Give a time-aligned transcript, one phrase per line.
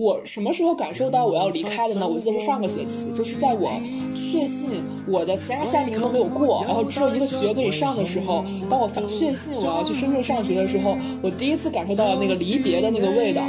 [0.00, 2.08] 我什么时候感受到我要离开了呢？
[2.08, 3.70] 我记得是上个学期，就是在我
[4.16, 13.42] 确信我的其他夏令营都没有过，然后只有一个学可以上的时候，当我发确信我要去深圳上学的时候，我第一次感受到了那个离别的那个味道。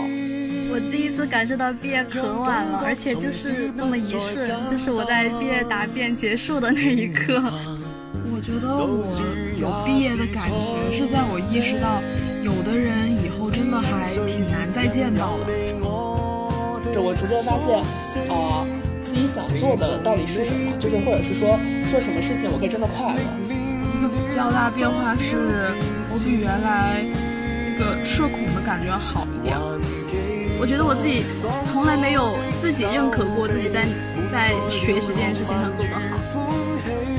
[0.74, 7.42] 我第一次感受到毕业可晚了，而且就是那么一瞬，就是我在毕业答辩结束的那一刻。
[8.34, 9.08] 我觉得我
[9.58, 12.02] 有毕业的感觉，是在我意识到，
[12.44, 15.48] 有的人以后真的还挺难再见到了。
[16.94, 17.80] 这我逐渐发现，
[18.28, 18.68] 啊，
[19.02, 20.76] 自己想做的到底是什么？
[20.78, 21.58] 就是或者是说，
[21.90, 23.22] 做什么事情我可以真的快乐。
[23.96, 25.72] 一个比较大变化是，
[26.12, 29.56] 我比原来那个社恐的感觉要好一点。
[30.60, 31.24] 我觉得我自己
[31.66, 33.88] 从来没有自己认可过自己在
[34.30, 36.20] 在学习这件事情上做得好。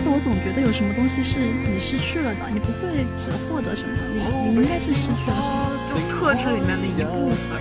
[0.05, 7.57] 我总觉得有什么东西是你失去了的，你不会只获得什么，你你应该是失去了什么，就特质里面的一部分。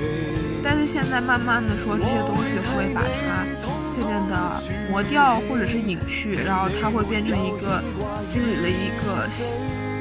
[0.63, 3.45] 但是现在慢慢的说这些东西会把它
[3.91, 7.81] 渐渐的磨掉，或者是隐去，然后它会变成一个
[8.19, 9.27] 心里的一个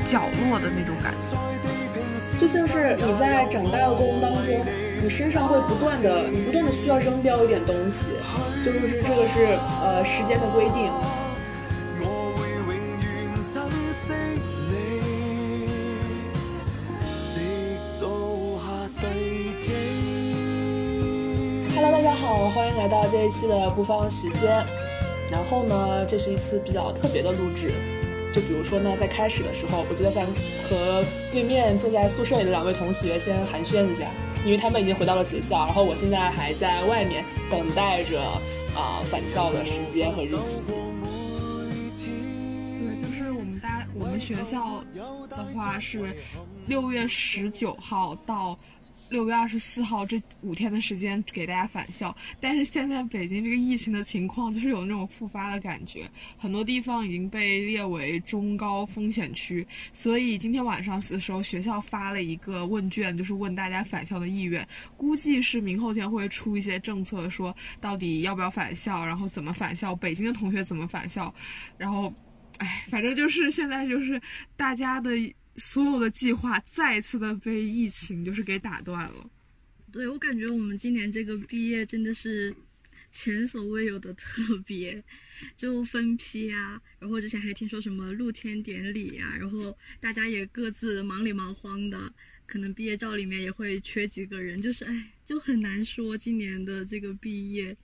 [0.04, 1.36] 角落的那种感觉。
[2.38, 4.64] 就像是你在长大的过程当中，
[5.02, 8.10] 你身上会不断的，你不断的需要扔掉一点东西，
[8.64, 10.90] 就是这个是呃时间的规定。
[22.80, 24.64] 来到这一期的不放时间。
[25.30, 27.70] 然后呢，这是一次比较特别的录制。
[28.32, 30.26] 就比如说呢，在开始的时候，我觉得想
[30.66, 34.06] 和对面坐在宿舍里的两位同学先寒暄一下，
[34.46, 38.18] 因为他们已经回到了学校，然后我现在还在外面等待着
[38.74, 40.72] 啊返校的时间和日期。
[42.78, 44.82] 对，就是我们大我们学校
[45.28, 46.16] 的话是
[46.66, 48.58] 六月十九号到。
[49.10, 56.08] 六月二十四号这五天的时间给大家返校，但是现在北京这个疫情的情况就是有那种复发的感觉，
[56.38, 64.66] 很多地方已经被列为中高风险区，所以今天晚上的时候学校发了一个问卷，就是问大家返校的意愿，
[64.96, 71.34] 估计是明后天会出一些政策，说到底要不要返校，然后怎么返校，北京的同学怎么返校，
[71.76, 72.12] 然后，
[72.58, 74.20] 哎，反正就是现在就是
[74.56, 75.10] 大家的。
[75.56, 79.30] 所有的计划再次的被疫情就是给打断了。
[79.92, 82.54] 对我感觉我们今年这个毕业真的是
[83.10, 85.02] 前所未有的特别，
[85.56, 92.12] 就分批啊，然后之前还听说什么露天典礼呀，然后大家也各自忙里忙慌的，
[92.46, 97.76] 可能毕业照里面也会缺几个人，就是哎，就很难说今年的这个毕业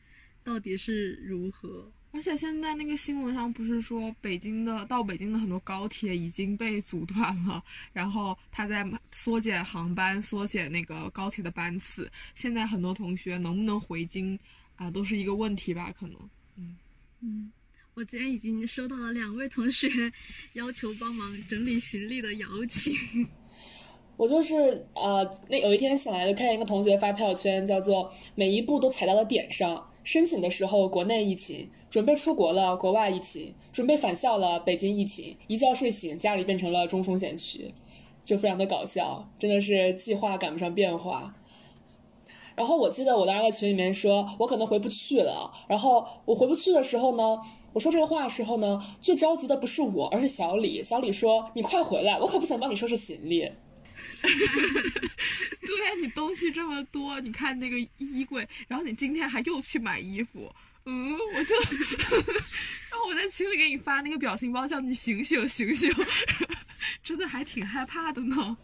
[0.45, 1.91] 到底是如何。
[2.17, 7.63] 而且现在那个新闻上不是说北京的到北京的很多高铁已经被阻断了，
[7.93, 8.83] 然后他在
[9.13, 12.11] 缩减航班，缩减那个高铁的班次。
[12.35, 14.37] 现在很多同学能不能回京
[14.77, 15.93] 啊，都是一个问题吧？
[15.93, 16.17] 可能，
[16.57, 16.75] 嗯
[17.21, 17.53] 嗯，
[17.93, 19.87] 我今天已经收到了两位同学
[20.55, 22.95] 要求帮忙整理行李的邀请。
[24.17, 24.55] 我就是
[24.95, 29.87] 呃，那有一天醒来就看见一个同学发朋友圈，叫做每一步都踩到了点上。
[30.07, 35.37] 申请的时候，国内疫情；准备出国了，国外疫情；准备返校了，北京疫情。
[35.49, 37.75] 一觉睡醒，家里变成了中风险区，
[38.25, 41.35] 就非常的搞笑，真的是计划赶不上变化。
[42.55, 45.51] 然后我记得我当时在群里面说，我可能回不去了。
[45.67, 47.37] 然后我回不去的时候呢，
[47.73, 50.85] 我说这个话的时候呢，最着急的不是我，而是小李。
[50.85, 53.51] 小李说：“你快回来，我可不想帮你收拾行李。”
[55.67, 60.53] 对呀，你东西这么多，你看那个衣柜，然后你今天还又去买衣服，
[60.85, 61.55] 嗯，我就，
[62.91, 65.93] 然后我在群里给你发那个表情包，叫你醒醒醒醒，
[67.03, 68.57] 真的还挺害怕的呢。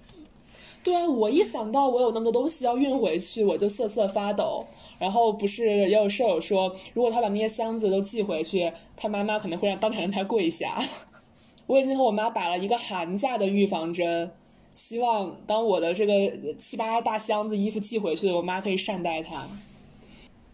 [0.85, 4.67] 对啊，我一想到我有那么多东西要运回去，我就瑟瑟发抖。
[4.99, 10.81] 然后不是也有舍友说，如果他把那些箱子都寄回去，他妈妈可能会让当场让他跪下。
[11.67, 14.33] 我已经和我妈打了一个寒假的预防针。
[14.75, 19.47] 希望当我的这个七八大箱子衣服寄回去，我妈可以善待它。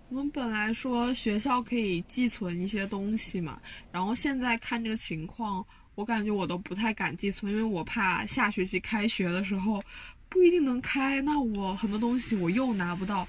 [0.08, 3.60] 我们本来说学校可以寄存一些东西嘛，
[3.92, 9.82] 然后现在看这个情况，我感觉我都不太敢寄存，因为我怕下学期开学的时候
[10.28, 13.28] 不一定能开，那我很多东西我又拿不到，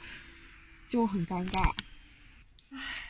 [0.88, 1.72] 就很尴尬。
[2.72, 3.09] 唉。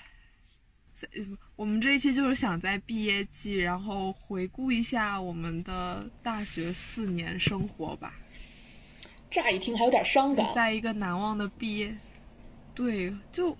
[1.56, 8.13] 我们这一期就是想在毕业季，然后回顾一下我们的大学四年生活吧。
[9.30, 11.96] 乍一听还有点伤感，在一个难忘的毕业，
[12.74, 13.56] 对，就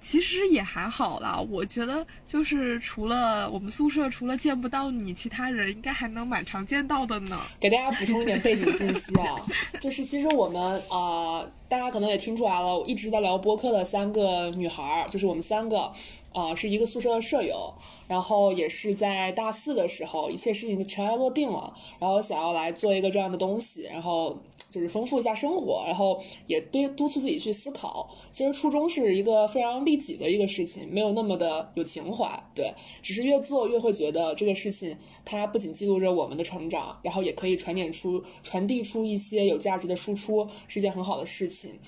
[0.00, 7.38] 其实也还好啦，我觉得就是除了我们宿舍，除了见不到你，其他人应该还能蛮常见到的呢。
[7.60, 9.36] 给大家补充一点背景信息啊，
[9.80, 15.92] 就是其实我们啊、大家可能也听出来了，我一直在聊播客的三个女孩儿，就是我们三个。
[16.32, 17.72] 啊、是一个宿舍的舍友，
[18.08, 24.36] 然后也是在大四的时候，一切事情就尘埃落定了，然后想要来做一个这样的东西，然后
[24.70, 28.08] 就是丰富一下生活，然后也督督促自己去思考。
[28.30, 41.78] 其实初衷是一个非常利己的一个事情，没有那么的有情怀，对，只是越做越会觉得这个事情它不仅记录着我们的成长，然后也可以传点出、传递出一些有价值的输出，是一件很好的事情。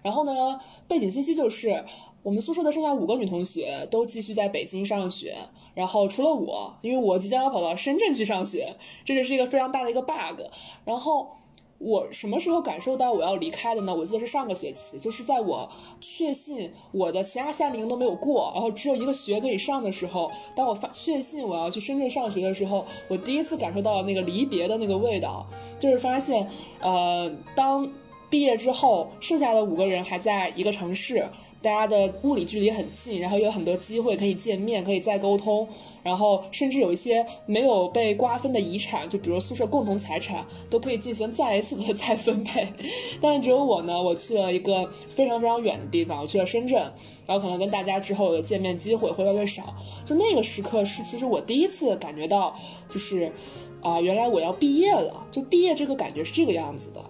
[0.00, 1.84] 然后呢，背景信息就是。
[2.22, 5.36] 我们宿舍的剩下五个女同学都继续在北京上学，
[5.74, 10.42] 然后除了我，因为我即将要跑到深圳去上学，这就是一个非常大的一个 bug。
[10.84, 11.28] 然后
[11.78, 13.94] 我什么时候感受到我要离开的呢？
[13.94, 15.70] 我记得是上个学期，就是在我
[16.00, 25.46] 确信我的其他夏令营都没有过，然后只有一个学可以上的时候，当我发确信我要去深圳上学的时候，我第一次感受到那个离别的那个味道，
[25.78, 26.46] 就是发现，
[26.80, 27.88] 呃，当
[28.28, 31.24] 毕业之后，剩下的五个人还在一个城市。
[31.60, 35.66] 大家的物理距离很近，然后有很多机会可以见面，可以再沟通，
[36.04, 42.68] 然后甚至有一些没有被瓜分的遗产，就比如宿舍共同财产，都可以进行再一次的 再分配。
[43.20, 46.80] 但是只有我呢，我去了一个非常非常远的地方，我去了深圳，
[47.26, 49.74] 然后可能跟大家之后的见面机会会越来越少。
[50.04, 52.54] 就那个时刻是，其实我第一次感觉到，
[52.88, 53.32] 就是
[53.82, 57.00] 啊、原来我要毕业了，就毕业这个感觉是这个样子的。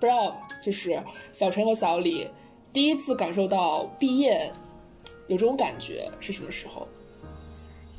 [0.00, 1.00] 不知道，就是
[1.32, 2.26] 小陈和小李。
[2.72, 4.50] 第一次感受到毕业
[5.26, 6.86] 有这种感觉是什么时候？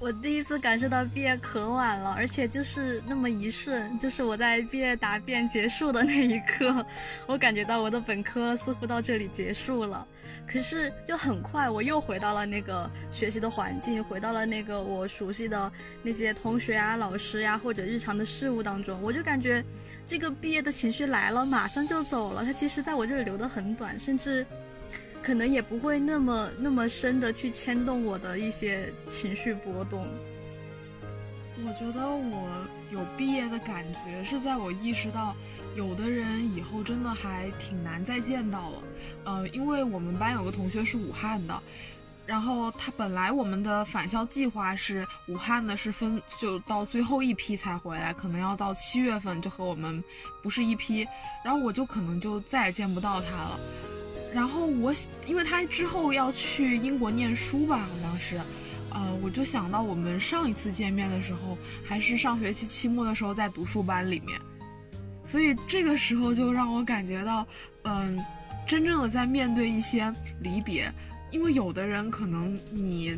[0.02, 6.84] 我第一次感受到毕业可晚了，而且就是那么一瞬，就是我在毕业答辩结束的那一刻，
[7.28, 10.06] 我感觉到我的本科似乎到这里结束了。
[10.48, 15.72] 可是就很快，我又回到了那个学习的环境，回到了那个我熟悉的
[16.02, 19.00] 那些同学啊、老师呀、或者日常的事物当中。
[19.04, 19.64] 我就感觉
[20.08, 22.44] 这个毕业的情绪来了，马上就走了。
[22.44, 24.44] 它其实在我这里留得很短，甚至
[25.22, 30.08] 可能也不会那么那么深的去牵动我的一些情绪波动。
[31.64, 32.50] 我觉得我
[32.92, 35.36] 有毕业的感觉是在我意识到，
[35.76, 38.84] 有的人以后真的还挺难再见到了。
[39.26, 41.62] 呃，因为我们班有个同学是武汉的，
[42.32, 50.02] 然后他本来我们的返校计划是武汉的是分就到最后一批才回来，可能要到七月份就和我们
[50.42, 51.06] 不是一批，
[51.44, 53.60] 然后我就可能就再也见不到他了。
[54.34, 54.94] 然后我
[55.26, 58.40] 因为他之后要去英国念书吧，好像是。
[58.94, 64.40] 呃，我就想到我们上一次见面的时候，还是上学期期末的时候，在读书班里面，
[65.22, 67.46] 所以这个时候就让我感觉到，
[67.84, 68.18] 嗯、
[68.66, 70.90] 真正的在面对一些离别，
[71.32, 73.18] 因为有的人可能你，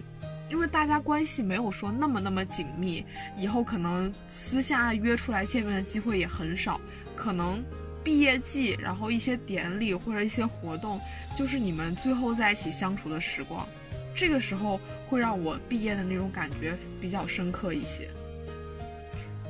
[0.50, 3.04] 因为大家关系没有说那么那么紧密，
[3.36, 6.80] 以后可能私下约出来见面的机会也很少，
[7.16, 7.64] 可能
[8.04, 11.00] 毕业季，然后一些典礼或者一些活动，
[11.36, 13.68] 就是你们最后在一起相处的时光。
[14.16, 18.08] 这个时候会让我毕业的那种感觉比较深刻一些。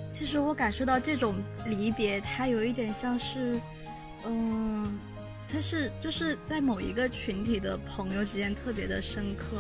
[0.09, 1.36] 其实我感受到这种
[1.66, 3.59] 离别，它有一点像是，
[4.25, 4.98] 嗯，
[5.48, 9.57] 它是就是在某一个群体的朋友之间特别的深刻。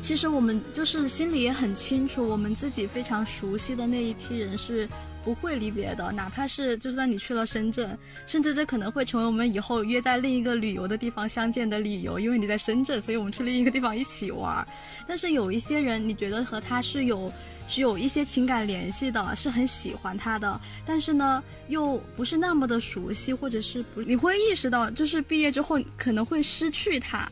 [0.00, 4.86] 其实我们就是心里也很清楚，我们自己非常熟悉的那一批人是
[5.24, 7.96] 不会离别的，哪怕是就算你去了深圳，
[8.26, 14.66] 甚至这可能会成为我们以后约在另一个旅游的地方相见的理由，因为你在深圳，所以我们去另一个地方一起玩。
[15.06, 17.32] 但是有一些人，你觉得和他是有
[17.66, 27.30] 是有一些情感联系的，是很喜欢他的，但是呢，又不是那么的熟悉，或者是不，你会意识到，就是毕业之后可能会失去他。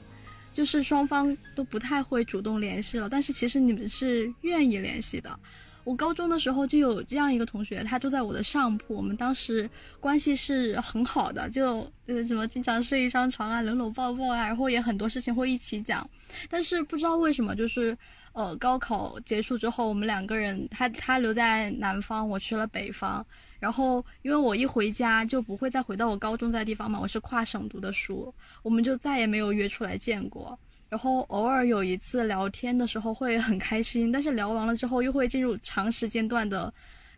[0.54, 5.40] 就是双方都不太会主动联系了，但是其实你们是愿意联系的。
[5.84, 16.08] 我高中的时候就有这样一个同学，他住在我的上铺，我们当时关系是很好的，就呃什么经常睡一张床啊，搂搂抱抱啊，然后也很多事情会一起讲。
[16.48, 17.96] 但是不知道为什么，就是
[18.32, 23.24] 呃高考结束之后，我们两个人，他他留在南方，我去了北方。
[23.58, 30.58] 然后，因为我一回家就不会再回到我高中在的地方嘛，我是跨省读的书，我们就再也没有约出来见过。
[30.92, 36.70] 然后偶尔有一次聊天的时候会很开心，但是聊完了之后又会进入长时间段的，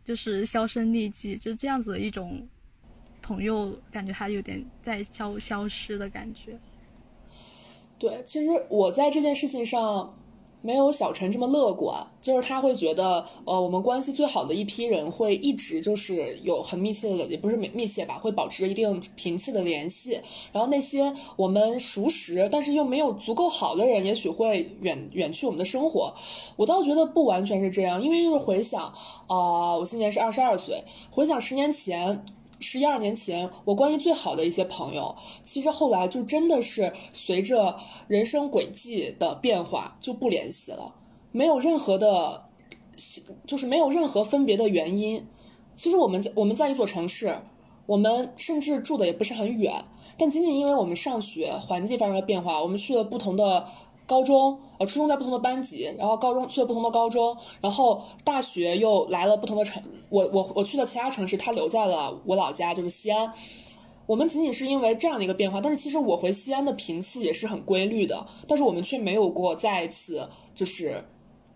[0.05, 2.47] 就是销声匿迹，就这样子的一种
[3.21, 6.57] 朋友，感觉他有点在消消失的感觉。
[7.99, 10.17] 对，其实我在这件事情上，
[10.65, 20.19] 没有小陈这么乐观，就是他会觉得，呃，我们关系最好的一批人会一直就是有很密切的，也不是密密切吧，会保持一定频次的联系。
[20.53, 26.15] 然后那些我们熟识但是又没有足够好的人，也许会远远去我们的生活。
[26.57, 28.85] 我倒觉得不完全是这样，因为就是回想，
[29.27, 32.25] 啊，我今年是二十二岁，回想十年前。
[32.67, 37.77] 十一二年前，我关系最好的一些朋友，其实后来就真的是随着
[38.09, 40.95] 人生轨迹的变化就不联系了，
[41.31, 42.47] 没有任何的，
[43.47, 45.27] 就是没有任何分别的原因。
[45.77, 47.37] 其实我们在我们在一座城市，
[47.85, 49.85] 我们甚至住的也不是很远，
[50.17, 53.67] 但仅仅因为我们上学环境发生了变化，我们去了不同的。
[54.07, 63.33] 高中，呃，初中在不同的班级，然后高中去了不同的高中，然后大学又来了不同的城，我我我去了其他城市，他留在了我老家，就是西安。
[64.07, 71.03] 我们仅仅是因为这样的一个变化，但是其实我回西安的频次也是很规律的，但是我们却没有过再一次就是，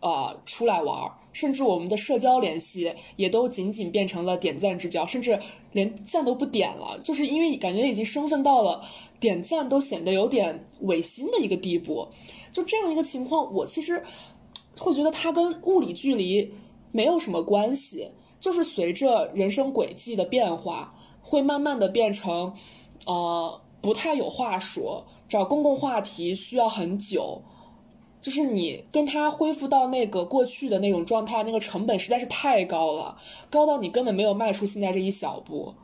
[0.00, 1.12] 呃，出来玩儿。
[1.32, 5.38] 甚至我们的社交联系也都仅仅变成了点赞之交，甚至
[5.72, 8.82] 连赞都不点了，就是因为感觉已经生分到了
[9.20, 12.08] 点赞都显得有点违心的一个地步。
[12.50, 14.02] 就这样一个情况，我其实
[14.78, 16.52] 会觉得它跟物理距离
[16.90, 22.54] 没有什么关系，就是随着人生轨迹的变化，会慢慢的变成，
[23.06, 27.42] 呃，不太有话说，找公共话题需要很久。
[28.20, 33.16] 就是你跟他恢复到那个过去的那种状态，那个成本实在是太高了，
[33.48, 35.74] 高到你根本没有迈出现在这一小步，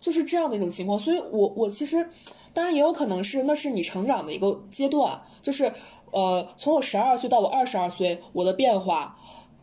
[0.00, 0.98] 就是这样的一种情况。
[0.98, 2.08] 所以，我我其实，
[2.52, 5.72] 当然也有可能是那是你成长的一个阶段，就是
[6.10, 9.16] 呃，从我十二岁到我二十二岁，我的变化，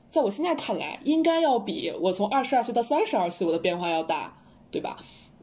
[0.09, 4.37] 在我现在看来，应该要比我从二十二岁到三十二岁我的变化要大，
[4.71, 4.97] 对吧？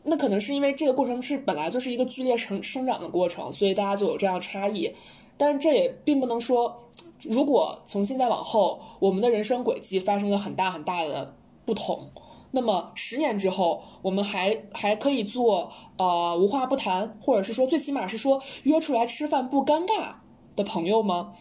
[0.05, 4.95] 那可能是因为这个过程是本来就是一个剧烈成生长的过程，所以大家就有这样差异。
[5.41, 6.91] 但是这也并不能说，
[7.23, 12.13] 如果从现在往后，我们的人生轨迹发生了很大很大的不同，
[12.51, 20.13] 那么十年之后，我们还还可以做呃无话不谈，或者是说最起码是说约出来吃饭不尴尬
[20.55, 21.33] 的朋友吗？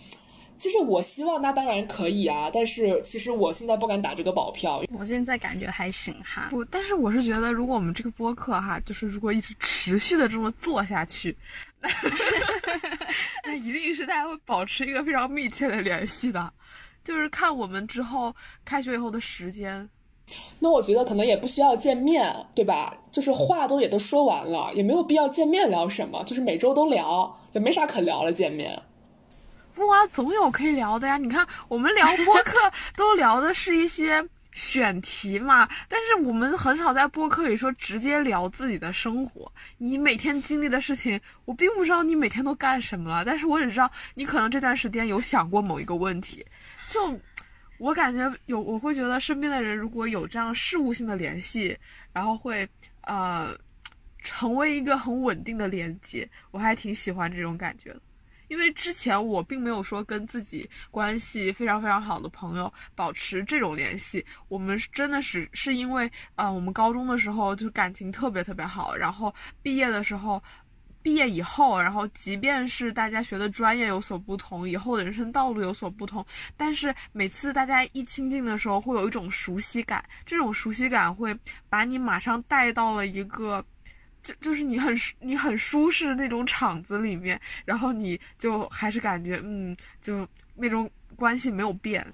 [0.56, 4.82] 其实我希望那当然可以啊，但是其实我现在不敢打这个保票。
[4.98, 11.38] 我现在感觉还行哈，不，但是我是觉得，如果我们这个播客哈，就是如果一直持续的这么做下去，
[13.46, 16.54] 那一定是大家会保持一个非常密切的联系的。
[17.04, 19.90] 就是看我们之后开学以后的时间。
[20.60, 22.96] 那我觉得可能也不需要见面，对吧？
[23.12, 28.80] 就是话都也都说完了，也没有必要见面聊什么，就是每周都聊，也没啥可聊了，见面。
[29.74, 31.18] 不啊，总有可以聊的呀！
[31.18, 32.58] 你看，我们聊播客
[32.96, 39.52] 都聊的是一些选题嘛，但是我们很少在播客里说直接聊自己的生活。
[39.78, 46.46] 你每天经历的事情，我并不知道你每天都干什么了，但是我只知道你可能这段时间有想过某一个问题。
[46.88, 47.20] 就
[47.78, 51.78] 我感觉有，我会觉得身边的人如果有这样事务性的联系，
[52.12, 52.68] 然后会
[53.02, 53.56] 呃
[54.22, 58.02] 成为一个很稳定的连接，我还挺喜欢这种感觉的。
[58.50, 70.42] 因为之前我并没有说跟自己关系非常非常好的朋友保持这种联系，我们真的是是因为啊，我们高中的时候就感情特别特别好，然后毕业的时候，
[71.02, 76.26] 毕业以后，然后即便是大家学的专业有所不同，以后的人生道路有所不同，
[76.58, 81.38] 但是每次大家一亲近的时候，会有一种熟悉感，这种熟悉感会
[81.70, 83.64] 把你马上带到了一个。
[84.24, 92.06] 就就是你很你很舒适那种场子里面，然后你就还是感觉嗯，就那种关系没有变。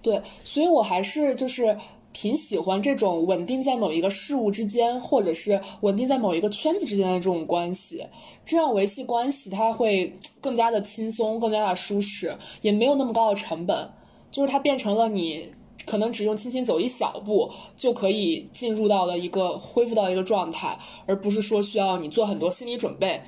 [0.00, 1.76] 对，所以我还是就是
[2.12, 8.06] 挺喜欢这种稳定在某一个事物之间，或者是稳定在某一个圈子之间的这种关系。
[8.44, 13.90] 这样维系关系，它会更加的轻松，更加的舒适，也没有那么高的成本。
[14.30, 15.52] 就是它变成了你。
[15.88, 23.22] 可能只用轻轻走一小步就可以进入到了一个恢复到一个状态，而不是说需要你做很多心理准备，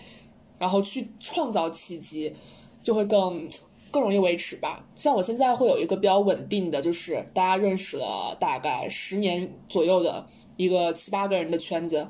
[0.58, 2.34] 然后去创造契机，
[2.82, 3.48] 就会更
[3.90, 4.84] 更容易维持吧。
[4.94, 10.26] 像我现在会有一个比较稳定的，就是大家认识了大概十年左右的
[10.56, 12.06] 一个七八个人的圈子，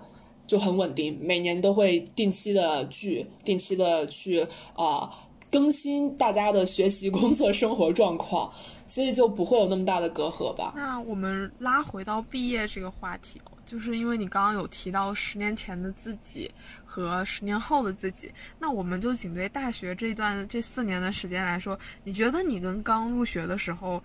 [0.46, 5.08] 就很稳定，每年都会定期的聚，定期的去啊
[5.50, 8.52] 更新大家的学习、工作、生活状况。
[8.90, 10.72] 所以就不会有那么大的隔阂吧？
[10.74, 16.50] 那我们拉回到毕业这个话题哦，就是因为你刚刚有提到十年前的自己
[16.84, 24.02] 和十年后的自己，那我们就仅对大学这段这四年的时间来说，你觉得你跟刚入学的时候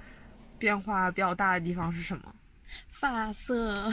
[0.60, 2.36] 变化比较大的地方是什么？
[2.88, 3.92] 发色，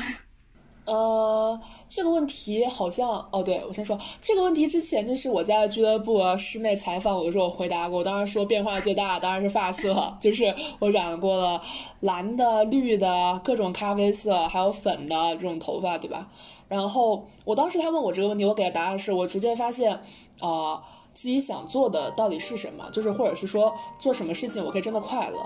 [0.85, 8.01] 呃，这个问题好像哦，对我先说这个问题之前，就是我在俱乐部师妹采访我的时候，我回答过。
[8.01, 11.62] 我当时说变化最大当然是发色， 就是我染过了
[12.01, 16.29] 蓝的、绿的、各种咖啡色，还有粉的这种头发，对吧？
[16.67, 19.93] 然后我当时他问我这个问题，我给的答案是我逐渐发现，
[20.41, 20.83] 啊，
[21.15, 25.39] 自己想做的到底是什么，就是或者是说做什么事情我可以真的快乐，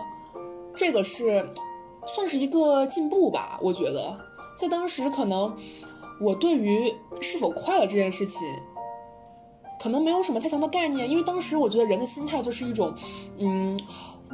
[0.75, 1.47] 这个是
[2.07, 4.17] 算是一个进步吧，我觉得。
[4.57, 5.55] 在当时，可能
[6.19, 8.41] 我对于是否快乐这件事情，
[9.79, 12.95] 可能没有什么太强的概念，因为当时我觉得人的心态就是一种，
[13.39, 13.79] 嗯，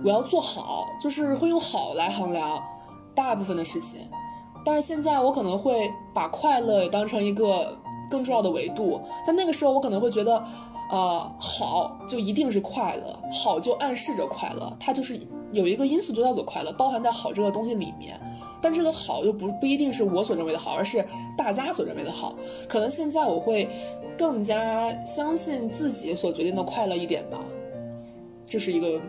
[0.04, 2.62] 我要做好，就是会用好来衡量
[3.14, 4.08] 大部分的事情。
[4.64, 7.76] 但是现在我可能会把快乐也当成一个
[8.08, 10.40] 更重要的维度，在那个时候我可能会觉得，
[10.88, 18.20] 呃，好就一定是快乐，好就暗示着快乐，它就是有一个因素就叫做快乐，包含在好这个东西里面。
[18.62, 21.04] 但这个好又不不一定是我所认为的好，而是
[21.37, 22.37] 大家所认为的好。
[22.69, 23.69] 可能现在我会
[24.16, 27.40] 更加相信自己所决定的快乐一点吧，
[28.47, 29.00] 这是一个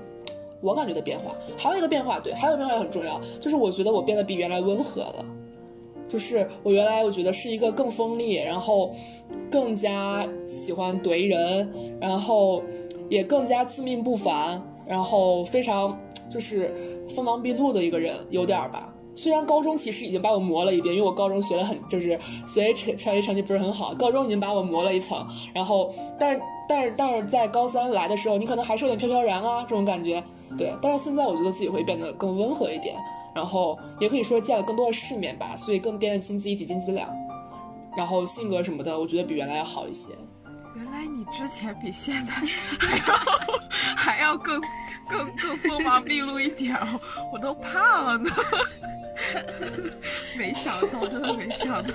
[0.60, 1.36] 我感觉的变化。
[1.56, 5.24] 还有一个变化，对，还有一个变化也很重要，就是我觉得我变得比原来温和了。
[6.08, 8.94] 就是我原来我觉得是一个更锋利，然后
[9.50, 11.70] 更加喜欢怼人，
[12.00, 12.62] 然后
[13.10, 15.98] 也更加自命不凡，然后非常
[16.30, 16.74] 就是
[17.08, 18.94] 锋芒毕露的一个人，有点儿吧。
[19.16, 25.26] 虽然高中其实已经把我磨了一遍，因为我高中学的很，就是学习成成绩成绩不是很好，高中已经把我磨了一层。
[25.54, 30.24] 然后，但是但是但是在高三来的时候，你可能还是有点飘飘然啊这种感觉，
[30.58, 30.74] 对。
[30.82, 32.96] 但是现在我觉得自己会变得更温和一点，
[33.36, 37.08] 然后也可以说见了更多的世面吧，所以更掂得清自己几斤几两。
[37.96, 40.08] 然后性格什么的，我觉得比原来要好一些。
[40.76, 42.34] 原来你之前比现在
[42.80, 43.04] 还要
[43.96, 44.60] 还要更
[45.10, 47.00] 更更锋芒毕露一点哦，
[47.32, 48.32] 我都怕了呢。
[50.36, 51.94] 没想到，真的没想到。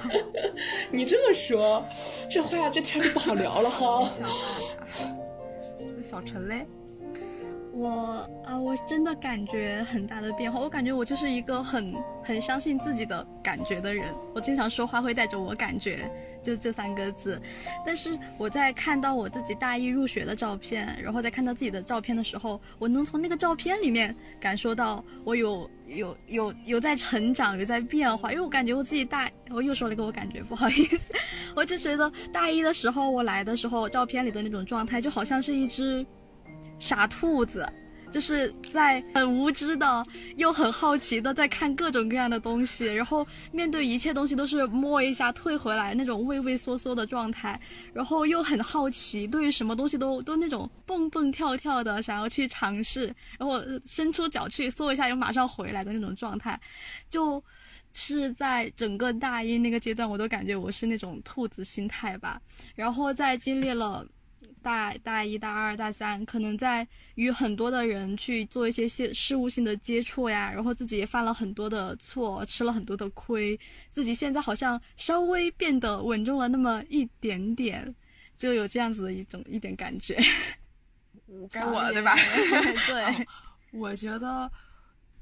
[0.91, 1.85] 你这么说，
[2.31, 4.09] 这话这天就不好聊了哈。
[5.97, 6.65] 那小陈嘞？
[7.79, 10.59] 我啊，我真的感觉很大的变化。
[10.59, 11.95] 我感觉我就是一个很
[12.25, 14.13] 很相信自己的感觉的人。
[14.35, 16.11] 我经常说话会带着我感觉。
[16.41, 17.39] 就这三个字，
[17.85, 28.31] 但是我在看到我自己大一入学的照片，然后再看到自己的照片的时候，我能从那个照片里面感受到我有有有有在成长，有在变化。
[28.31, 31.13] 因为我感觉我自己大，我又说了一个我感觉不好意思，
[31.55, 36.07] 我就觉得大一的时候我来的时候，照片里的那种状态就好像是一只
[36.79, 37.67] 傻兔子。
[38.11, 40.03] 就是在很无知的，
[40.37, 47.61] 又很好奇的在看各种各样的东西，然后面对一切东西都是摸一下退回来那种畏畏缩缩的状态，
[47.93, 56.59] 然后又很好奇，对于什么东西都都那种蹦蹦跳跳的想要去尝试，然后伸出脚去缩一下又马上回来的那种状态，
[57.11, 57.45] 就
[57.93, 62.41] 是在整个大一那个阶段，我都感觉我是那种兔子心态吧，
[62.75, 64.03] 然后在经历了。
[64.69, 77.95] 大大一、大二、大三，可能在与很多的人去做一些些事务性的接触呀，然后自己也犯了很多的错，吃了很多的亏，自己现在好像稍微变得稳重了那么一点点，
[78.37, 80.19] 就有这样子的一种一点感觉。
[81.51, 82.15] 该我了对吧？
[82.87, 83.27] 对，
[83.73, 84.53] 我觉得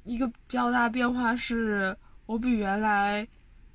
[0.03, 3.25] 一个比较大的变化是我比原来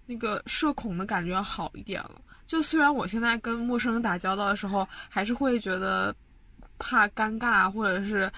[0.05, 2.21] 那个社恐的感觉好一点了。
[2.51, 6.13] 就虽然我现在跟陌生人打交道的时候，还是会觉得
[6.77, 8.29] 怕尴尬，或者是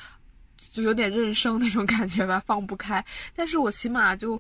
[0.56, 3.04] 就有点认生那种感觉吧，放不开。
[3.36, 4.40] 但是我起码就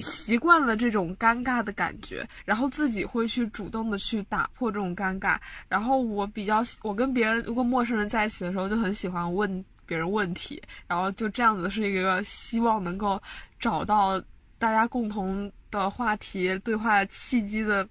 [0.00, 5.38] 习惯了这种尴尬的感觉，然后自己会去主动的去打破这种尴尬。
[5.68, 13.22] 然后我比较，我跟别人如果陌生人在一起的时候，就很喜欢问别人问题，然后就这样子是一个希望能够
[13.60, 14.20] 找到
[14.58, 17.88] 大家共同的话题、对话契机的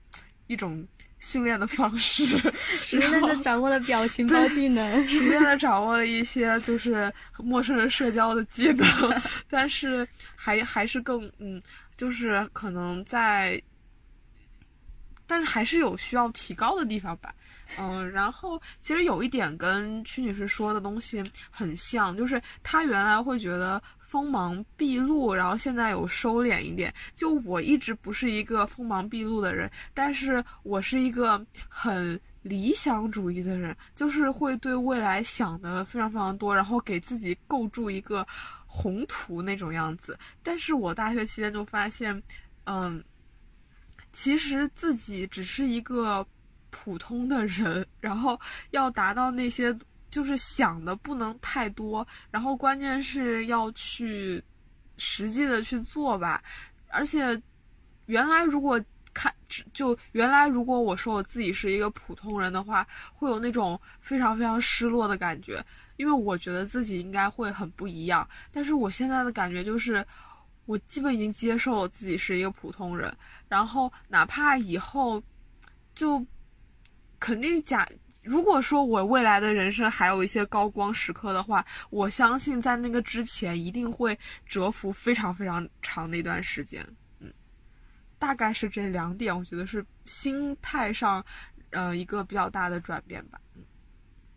[0.47, 0.85] 一种。
[1.27, 2.23] 训练的方式，
[2.79, 8.87] 熟练的掌握了表 情包技能，熟练的掌握了一些 就是陌生人社交的技能，
[9.49, 11.59] 但是还还是更嗯，
[11.97, 13.59] 就是可能在，
[15.25, 17.33] 但是还是有需要提高的地方吧。
[17.77, 26.93] 嗯，然后其实有一点跟曲女士说的东西很像，就是她原来会觉得锋芒毕露，然后现在有收敛一点。
[27.13, 38.25] 就我一直不是一个锋芒毕露的人，但是我是一个很理想主义的人，就是会对未来想的非常非常多，然后给自己构筑一个
[38.67, 40.17] 宏图那种样子。
[40.43, 42.21] 但是我大学期间就发现，
[42.65, 43.03] 嗯，
[44.13, 46.25] 其实自己只是一个。
[46.77, 48.37] 普通的人，然后
[48.71, 49.73] 要达到那些，
[50.11, 54.43] 就是想的不能太多，然后关键是要去
[54.97, 56.43] 实际的去做吧。
[56.89, 57.41] 而且，
[58.07, 58.79] 原来如果
[59.13, 59.33] 看，
[59.71, 68.27] 就原来如果我说我自己是一个普通人的话，会有那种非常非常失落的感觉，因为我觉得自己应该会很不一样。
[68.51, 70.05] 但是我现在的感觉就是，
[70.65, 73.15] 我基本已经接受了自己是一个普通人，
[73.47, 75.23] 然后哪怕以后，
[75.93, 76.25] 就
[77.25, 77.89] 肯定假。
[78.21, 86.85] 如果说我未来的人生还有一些高光时刻的话，我相信在那个之前一定会蛰伏非常非常长的一段时间。
[87.19, 87.33] 嗯，
[88.19, 91.25] 大概是这两点，我觉得是心态上，
[91.71, 93.41] 呃，一个比较大的转变吧。
[93.55, 93.63] 嗯，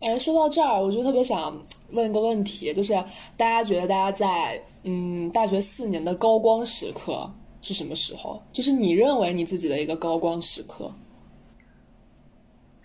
[0.00, 2.94] 哎，说到这儿，我就特别想问一个问题，就是
[3.36, 8.42] 大家觉得大家在嗯大学四年的高光时刻是什么时候？
[8.50, 10.90] 就是你认为你自己的一个高光时刻。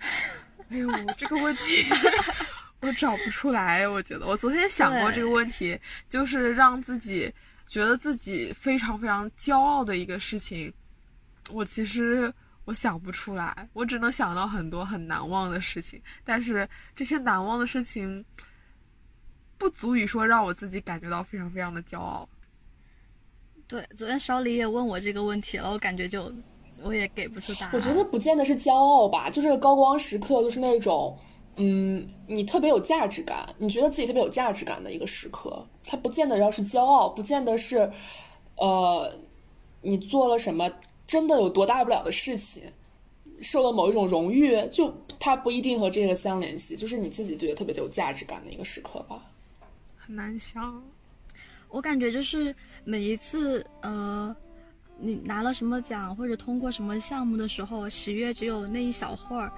[0.70, 1.86] 哎呦，这个问题
[2.82, 3.88] 我找不出来。
[3.88, 7.32] 我觉得我昨天想过这个问题，就是让自己
[7.68, 10.74] 觉得自己非常非常骄傲的一个事情。
[11.52, 12.34] 我其实
[12.66, 16.02] 我想不出来，我只能想到很多很难忘的事情。
[16.24, 18.24] 但是这些难忘的事情
[19.58, 22.28] 不足以说让我自己感觉到非常非常的骄傲。
[23.68, 26.34] 对，昨天小李也问我这个问题了，我感觉就。
[26.84, 27.72] 我也给不出答案。
[27.74, 31.17] 我觉得不见得是骄傲吧，就是高光时刻，就是那种，
[31.56, 35.65] 嗯，你特别有价值感，你觉得自己特别有价值感的一个时刻。
[35.84, 37.91] 它不见得要是骄傲，不见得是，
[38.58, 39.13] 呃，
[39.82, 40.72] 你做了什么
[41.08, 42.63] 真的有多大不了的事情，
[43.41, 49.22] 受了某一种荣誉，就它不一定和这个相联系，就是你自己觉得特别有价值感的一个时刻吧。
[49.98, 50.84] 很难想，
[51.69, 54.36] 我感觉就是每一次，呃。
[54.99, 59.51] 你拿了什么奖或者通过什么项目的时候，喜悦只有那一小会儿。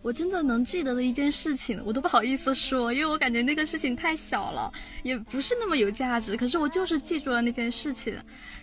[0.00, 4.72] 我真的能记得的一件事情，我都不好意思说，因为我感觉那个事情太小了，
[5.02, 6.36] 也不是那么有价值。
[6.36, 8.14] 可是我就是记住了那件事情，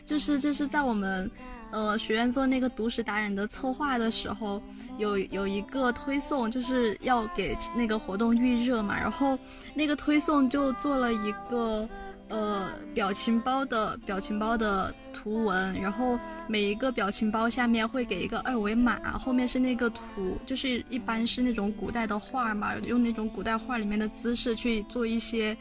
[0.06, 1.30] 就是这是在我们，
[1.72, 4.64] 呃，学院做那个读史达人的策划的时候，
[4.98, 9.38] 有有一个推送，就是要给那个活动预热嘛，然后
[9.74, 11.88] 那个推送就做了一个。
[12.28, 25.56] 呃，表情包的表情包的图文，然后每一个表情包下面会给一个二维码，后面是那个图，就是一般是那种古代的画嘛，用那种古代画里面的姿势去做一些，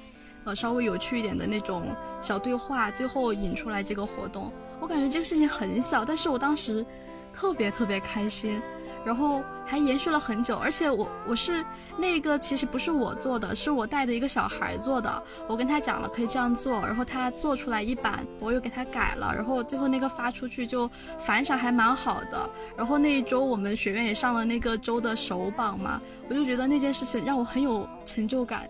[0.45, 4.51] 呃，稍微有趣一点的那种小对话，最后引出来这个活动。
[4.81, 6.85] 我感觉这个事情很小，但是我当时
[7.31, 8.61] 特别特别开心。
[9.05, 11.65] 然后还延续了很久，而且我我是
[11.99, 15.23] 那个其实不是我做的，是我带的一个小孩做的。
[15.47, 22.49] 我跟他讲了可以这样做，然后他做出来一版，我又给他改了，然后最后那个发出去就反响还蛮好的。
[22.77, 28.69] 然后那一周我们学院也上了那个周的首榜嘛，我就觉得那件事情让我很有成就感。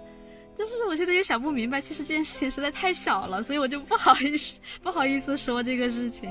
[0.57, 6.31] 就是我现在也想不明白，其实这件事情实在太小了，所以我就不好意思不好意思说这个事情。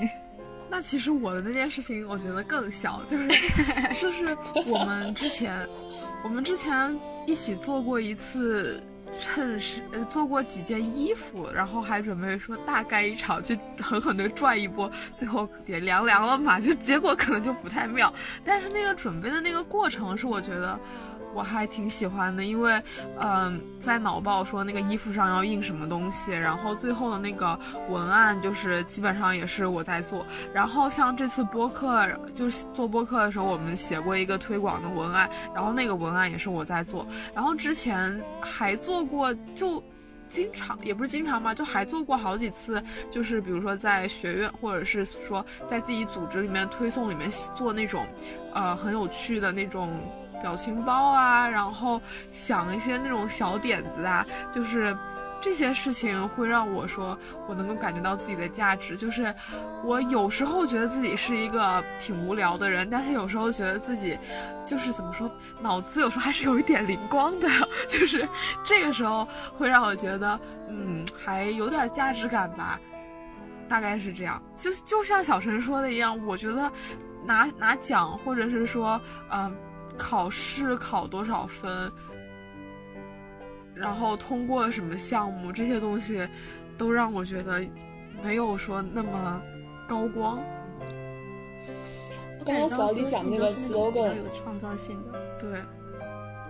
[0.75, 3.27] 那其实我的那件事情，我觉得更小，就是
[3.95, 5.69] 就是我们之前，
[6.23, 8.81] 我们之前一起做过一次
[9.19, 18.11] 衬衫，呃，做过几件衣服，然后还准备说大干一场，去狠狠的赚一波，最后也凉凉了嘛，就结果可能就不太妙。
[18.43, 20.79] 但是那个准备的那个过程是我觉得。
[21.33, 22.81] 我还挺喜欢的，因为，
[23.17, 30.25] 嗯，在脑报说那个衣服上要印什么东西，然后最后的那个文案就是基本上也是我在做。
[30.53, 37.05] 然后像这次播客，就是做播客的时候，我们写过一个推广的文案，然后那个文案也是我在做。
[37.33, 39.83] 然后之前还做过，就
[40.29, 48.05] 经常也不是经常吧，就还做过好几次，就是比如说在学院，或者是说在自己组织里面推送里面做那种，
[48.53, 49.91] 呃，很有趣的那种。
[50.43, 54.95] 表情包啊，然后想一些那种小点子啊，就是
[55.41, 58.97] 这些事情会让我说，我能够感觉到自己的价值。
[58.97, 59.33] 就是
[59.83, 64.19] 我有时候觉得自己是一个挺无聊的人，但是有时候觉得自己
[64.65, 67.47] 就是怎么说，脑子有时候还是有一点灵光的。
[67.87, 68.27] 就是
[68.65, 72.77] 这个时候会让我觉得，嗯，还有点价值感吧，
[73.69, 74.41] 大概是这样。
[74.53, 76.69] 就就像小陈说的一样，我觉得
[77.25, 78.99] 拿拿奖，或者是说，
[79.31, 79.55] 嗯。
[80.03, 81.89] 考试考多少分，
[83.73, 86.27] 然后通过什么项目，这些东西
[86.77, 87.65] 都让我觉得
[88.21, 89.41] 没有说那么
[89.87, 90.39] 高光。
[92.43, 95.49] 刚刚小李讲那个 slogan 有创造性的，对，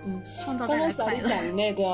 [0.03, 0.65] 嗯，创造。
[0.65, 1.85] 刚刚小李讲的那个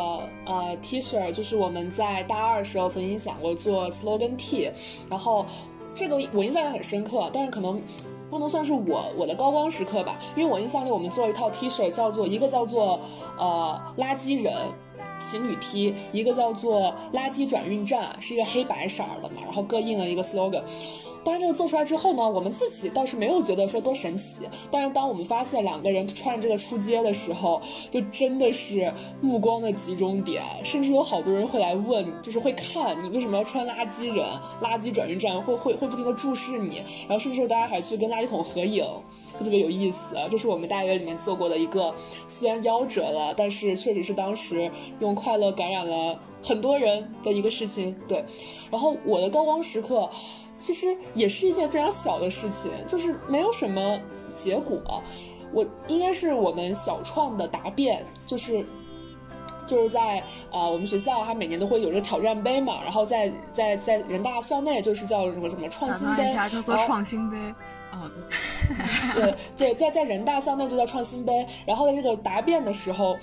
[0.45, 4.71] 呃 T 恤，就是我们在大二的时候曾经想过做 slogan T，
[5.09, 5.45] 然后
[5.93, 7.81] 这个我印象也很深刻，但是可能。
[8.29, 12.99] 不能算是我我的高光时刻吧，因为我印象里我们做了一套 T 恤，叫做一个叫做
[13.37, 14.53] 呃垃圾人
[15.19, 20.61] 情侣 T，一个叫做垃圾转运站，是一个黑白色的嘛，然后各印了一个 slogan。
[21.23, 24.47] 当然，这个做出来之后呢，我们自己倒是没有觉得说多神奇。
[24.71, 34.25] 但是，当我们发现两个人穿着这个出街的时候，就真的是目光的集中点，甚至有好多人会来问，就是会看你为什么要穿垃圾人、
[34.61, 38.85] 垃圾转运站，会会会不停的注视你，然后甚至说大家还去跟垃圾桶合影，
[39.37, 40.15] 就特别有意思。
[40.31, 41.93] 这是我们大约里面做过的一个，
[42.27, 47.95] 虽然夭折了，但是确实是当时用快乐感染了很多人的一个事情。
[48.07, 48.23] 对，
[48.71, 50.09] 然后我的高光时刻。
[50.59, 53.99] 其实也是一件非常小的事情，就是没有什么
[54.35, 55.01] 结果。
[55.51, 58.63] 我应该是我们小创的答辩，就是
[59.65, 67.37] 就是在呃我们学校，它每年都会有这个挑战杯嘛，然后在在在人大校内就是叫什么什么创新杯，叫做创新杯。
[67.91, 68.11] 哦，
[69.15, 71.47] 对 对，在在人大校内就叫创新杯。
[71.65, 73.17] 然后在这个答辩的时候，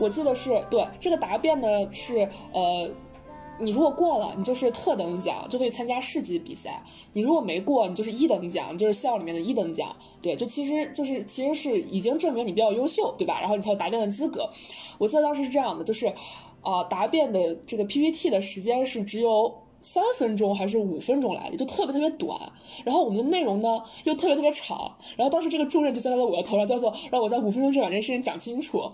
[0.00, 2.90] 我记得是对这个答辩呢是呃。
[3.62, 9.94] 你如果过了，你就是特等奖，就可以参加市级比赛；你如果没过，你就是一等奖，就是校里面的一等奖。
[10.20, 13.38] 对，就其实就是其实是已经证明你比较优秀，对吧？
[13.40, 14.50] 然后你才有答辩的资格。
[14.98, 16.12] 我记得当时是这样的，就是，
[16.60, 22.36] 啊，答辩的这个 PPT 的时间是只有三分钟还是五分钟来的，就特别特别短。
[22.84, 24.92] 然后我们的内容呢又特别特别长。
[25.16, 28.90] 然后当时这个重任就交在了我的头上，叫做让我在五分钟之内把这件事情讲清楚。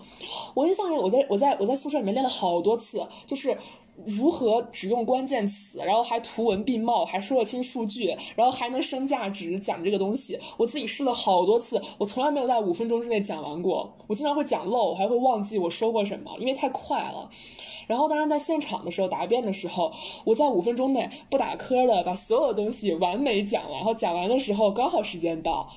[0.53, 3.57] 我印象里，我在我在我在宿舍里面练了好多次，就是。
[4.05, 13.91] 如何只用关键词，然后还图文并茂，还说得清数据，然后还能升价值讲这个东西，我自己试了好多次，我从来没有在五分钟之内讲完过。
[14.07, 17.29] 我经常会讲漏，我还会忘记我说过什么，因为太快了。
[17.87, 19.91] 然后当然在现场的时候答辩的时候，
[20.23, 25.69] 我在五分钟内不打磕的把所有东西完美讲完，然后讲完的时候刚好时间到。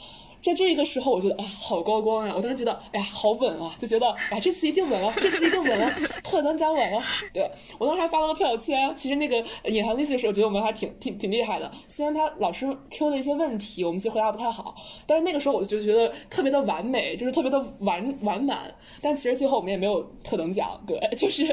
[0.43, 2.35] 在这个时候，我觉得啊，好高光呀！
[2.37, 5.89] 我当时觉得，哎呀，好稳啊，就觉得，哎，这次一定稳了，这次一定稳了，
[6.25, 7.01] 特等奖稳了。
[7.33, 11.71] 对我当时还发了个朋友圈，其实那个隐含利息的时候，觉得我们还挺挺挺厉害的。
[11.87, 14.75] 虽然他老师 Q 的一些问题，我们其实回答不太好，
[15.07, 18.75] 但是那个时候我就觉得特别的完美，就是特别的完完满。
[19.01, 21.45] 但其实最后我们也没有特等奖，对， 就是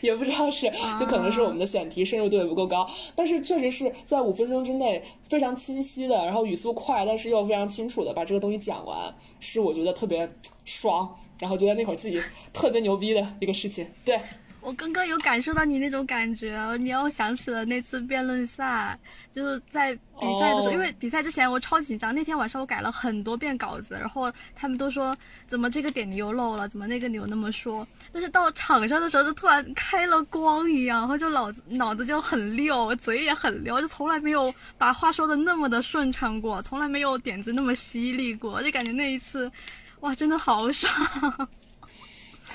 [0.00, 2.90] 也不知道是，就可能是我们的选题深入度也不够高。
[3.14, 8.26] 但是确实是在五分钟之内非常清晰的，然后语速快，但是又非常清楚的把。
[8.32, 10.26] 这个东西讲完是我觉得特别
[10.64, 12.18] 爽，然后觉得那会儿自己
[12.50, 13.86] 特别牛逼的一个事情。
[14.06, 14.18] 对
[14.62, 18.96] 我刚刚有感受到你那种感觉，你让我想起了那次辩论赛，
[19.32, 25.16] 就是在比赛的时候，因为比赛之前我超紧张，那天晚上我改了很多遍稿子，然后他们都说
[25.48, 39.50] 怎么这个点你又漏了，怎么那个你又那么说，但是到场上的时候就突然开了光一样，然后就脑子脑子就很溜，嘴也很溜，就从来没有把话说的那么的顺畅过，从来没有点子那么犀利过，就感觉那一次，
[40.00, 41.48] 哇，真的好爽。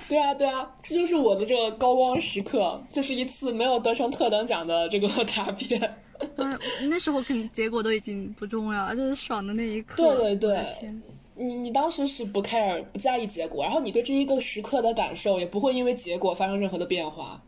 [0.10, 5.98] 对啊，对啊，这就是我的这个高光时刻，就是一次没有得成特等奖的这个 答辩。
[6.36, 10.16] 嗯，那时候肯定结果都已经不重要，就是爽的那一刻。
[10.18, 10.94] 对对对，
[11.36, 17.42] 你你当时是不 care 不在意结果，然后你对这一个时刻的感受也不会因为结果发生任何的变化，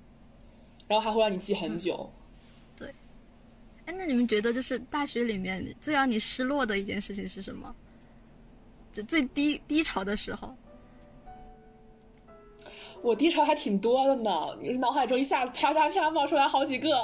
[0.87, 2.09] 然后还会让你记很久。
[2.77, 2.87] 对，
[3.85, 7.75] 哎，那你们觉得就是大学里面最让你失落的一件事情是什么？
[8.93, 10.55] 就最低低潮的时候。
[13.01, 16.89] 我低潮还挺多的呢，你脑海中一下子啪啪啪冒出来好几个。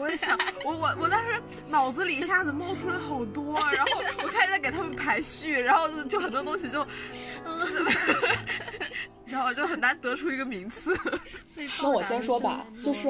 [0.00, 6.86] 我也想，我我我当时脑子里一下子冒出来好多，然后我开始在给他们排序，然后就很多东西就，
[9.26, 10.96] 然后就很难得出一个名次。
[11.82, 13.08] 那我先说吧，就是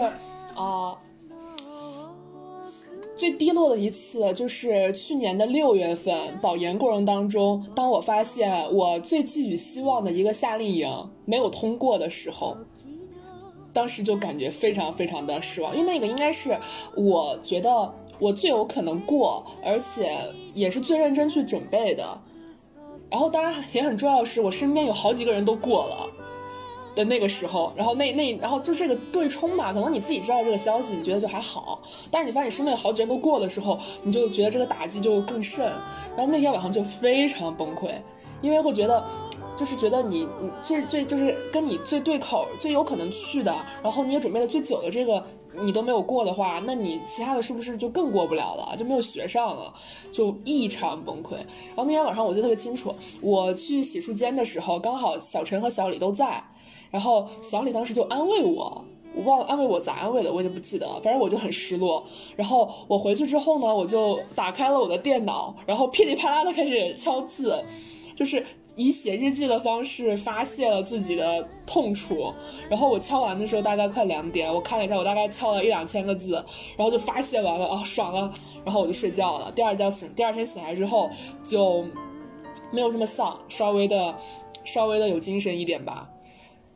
[0.55, 0.96] 啊。
[3.18, 10.88] 最低落的一次就是去年的六月份保研过程当中，当我发现我最寄予希望的一个夏令营
[11.24, 12.57] 没有通过的时候，
[13.72, 16.57] 当时就感觉非常非常的失望，因为那个应该是
[16.96, 20.16] 我觉得我最有可能过，而且
[20.54, 22.20] 也是最认真去准备的。
[23.11, 26.07] 然后当然也很重要的是，我身边有好几个人都过了。
[26.98, 31.80] 的那个时候，然后那那然后就这个对冲嘛，可能你自己知道这个消息，你觉得就还好，
[32.11, 35.64] 但是你发现你身边有好几人都过的时候，你就觉得这个打击就更甚。
[36.16, 37.92] 然后那天晚上就非常崩溃，
[38.42, 39.04] 因为会觉得，
[39.56, 48.76] 就是觉得你你最最就是跟你最对口、最有可能去的，然后你也准备了最久的这个你都没有过的话，那你其他的是不是就更过不了了？
[48.76, 49.72] 就没有学上了，
[50.11, 51.34] 就异常崩溃。
[51.37, 56.42] 然后那天晚上我记得特别清楚，我去洗漱间的时候，刚好小陈和小李都在。
[56.90, 61.01] 然后小李当时就安慰我，我忘了安慰我咋安慰的，我已经不记得了。
[61.03, 62.05] 反正我就很失落。
[62.37, 67.64] 然后我回去之后呢，我就打开了我的电脑，然后噼里啪啦的开始敲字，
[68.14, 68.44] 就是
[68.77, 72.33] 以写日记的方式发泄了自己的痛楚。
[72.70, 76.35] 然后我敲完的时候大概快两点，我看了一下，我大概敲了一两千个字，
[76.77, 78.33] 然后就发泄完了啊，爽了。
[78.64, 79.51] 然后我就睡觉了。
[79.53, 81.09] 第二觉醒，第二天醒来之后
[81.42, 81.85] 就
[82.70, 84.14] 没有这么丧，稍微的
[84.62, 86.09] 稍微的有精神一点吧。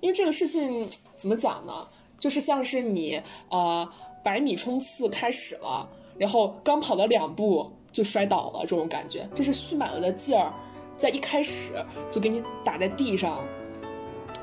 [0.03, 1.89] 因为这个事情怎么讲呢？
[2.19, 3.89] 就是像是你啊
[4.23, 5.89] 百米冲刺开始了，
[6.19, 10.53] 然后刚跑了两步就摔倒了，这种感觉，就是蓄满了的劲儿，
[10.97, 11.73] 在一开始
[12.11, 13.45] 就给你打在地上，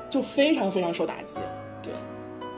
[0.08, 1.36] 就非常非常受打击。
[1.82, 1.92] 对，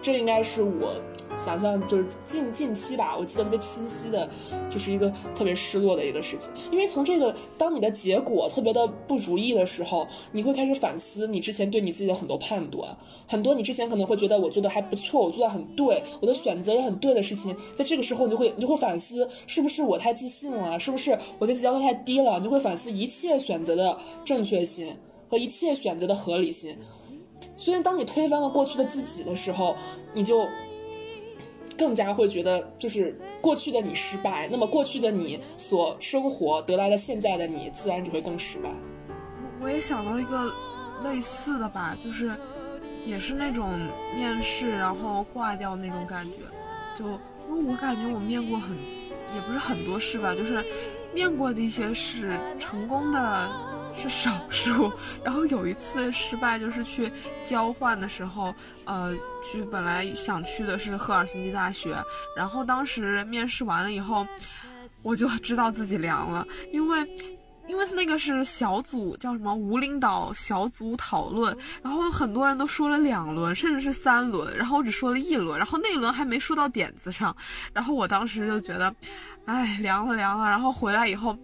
[0.01, 0.95] 这应该是我。
[1.37, 4.29] 想象就是近近期吧，我记得特别清晰的，
[4.71, 6.53] 就是一个特别失落的一个事情。
[6.71, 22.39] 因为从这个，当你的结果特别的不如意的时候，你会开始反思你之前对你自己的很多判断，很多你之前可能会觉得我做的还不错，我做的很对，我的选择也很对的事情，在这个时候你就会你就会反思，是不是我太自信了，是不是我对自己要求太低了？
[22.39, 24.97] 你就会反思一切选择的正确性
[25.29, 26.77] 和一切选择的合理性。
[27.57, 29.75] 所以当你推翻了过去的自己的时候，
[30.15, 30.47] 你就。
[31.77, 38.71] 更加会觉得，就是过去的你失败，那么过去的你所生活得来的现在的你，自然只会更失败。
[39.61, 40.53] 我也想到一个
[41.03, 42.35] 类似的吧，就是
[43.05, 43.71] 也是那种
[44.15, 46.33] 面试然后挂掉那种感觉，
[46.97, 47.07] 就
[47.49, 50.65] 因为我感觉我面过很，也不是很多试吧，就是
[51.15, 53.51] 面过的一些试，成功的。
[53.95, 57.13] 是少数，然后有一次失败，就是去
[57.45, 61.97] 交换的时候，呃，去本来想去的是赫尔辛基大学，
[62.37, 64.27] 然后当时面试完了以后，
[65.03, 67.07] 我就知道自己凉了，因为，
[67.69, 77.35] 因为那个是小组叫什么无领导小组讨论，然后很多人都说了两轮，甚至是三轮，然后我只说了一轮，然后那轮还没说到点子上，
[77.73, 78.95] 然后我当时就觉得，
[79.45, 81.37] 哎，凉了凉了，然后回来以后。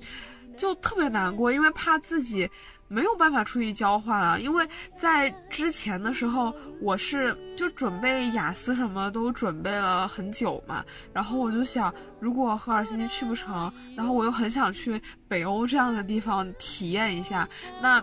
[0.58, 2.46] 就特别难过，因为怕自己
[2.88, 4.38] 没有办法出去交换啊。
[4.38, 10.84] 因为在之前的时候，我是就准备雅思什么都准备了很久嘛。
[11.12, 17.48] 然后我就想，如果赫尔辛基去不成，然后我又很想去北欧这样的地方体验一下，
[17.80, 18.02] 那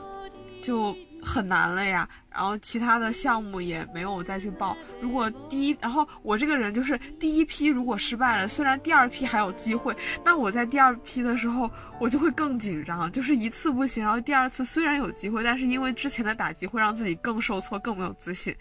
[0.62, 0.96] 就。
[1.26, 4.78] 很难了呀，然后其他的项目也没有再去报。
[5.02, 18.56] 如果第一，然后我这个人就是第一批如果失败了，虽然第二批还有机会，那我在第二批的时候我就会更紧张，就是一次不行，然后第二次虽然有机会，但是因为之前的打击会让自己更受挫，更没有自信。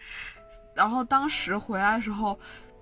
[0.74, 2.38] 然后当时回来的时候，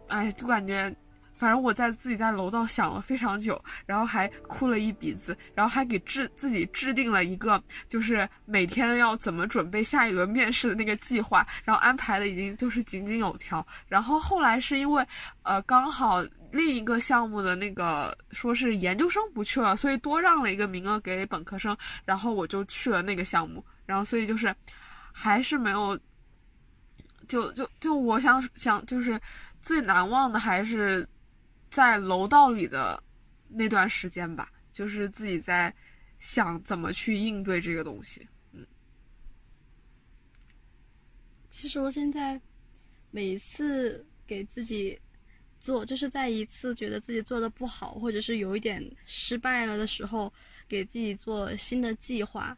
[0.08, 0.94] 哎，就感觉。
[1.42, 13.66] 反正我在自己在楼道想了非常久，然后还哭了一鼻子，然后还给制自己制定了一个，就是每天要怎么准备下一轮面试的那个计划，然后安排的已经就是井井有条。
[13.88, 15.04] 然后后来是因为，
[15.42, 23.64] 呃，刚好另一个项目的那个说是研究生不去了，所以多让了一个名额给本科生，然后我就去了那个项目。
[23.84, 24.54] 然后所以就是，
[25.10, 25.98] 还是没有，
[27.26, 29.20] 就就就我想想，就是
[29.60, 31.04] 最难忘的还是。
[31.72, 33.02] 在楼道里的
[33.48, 35.74] 那段时间吧，就是自己在
[36.18, 38.28] 想怎么去应对这个东西。
[38.52, 38.66] 嗯，
[41.48, 42.38] 其实我现在
[43.10, 45.00] 每一次给自己
[45.58, 50.30] 做，就是在一次觉得自己做的不好，或者是有一点失败了的时候，
[50.68, 52.54] 给自己做新的计划，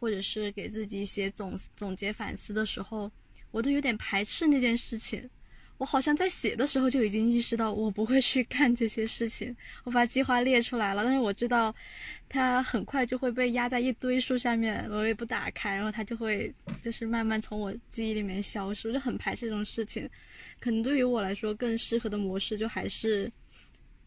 [0.00, 3.08] 或者是给自己写总总结反思的时候，
[3.52, 5.30] 我都有点排斥那件事情。
[5.78, 9.54] 我好像在写的时候就已经意识到我不会去干这些事情。
[9.84, 11.74] 我把计划列出来了，但是我知道，
[12.30, 16.50] 它很快就会被压在一堆书下面，我也不打开，然后它就会
[16.82, 20.08] 就是慢慢从我记忆里面消失，我就很排斥这种事情。
[20.58, 23.30] 可能对于我来说，更适合的模式就还是，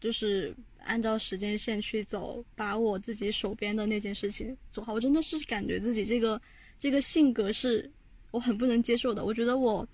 [0.00, 4.92] 就是按照时间线去走，把我自己手边的那件事情做好。
[4.92, 6.42] 我真的是感觉自己这个
[6.80, 7.88] 这个性格是
[8.32, 9.24] 我很不能接受的。
[9.24, 9.86] 我觉得我。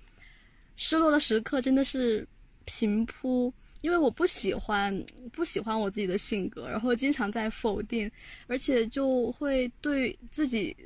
[0.77, 2.27] 失落的时刻真的是
[2.67, 8.11] 平铺，因为我不喜欢不喜欢我自己的性格，然后经常在否定，
[8.47, 10.77] 而且就会对自己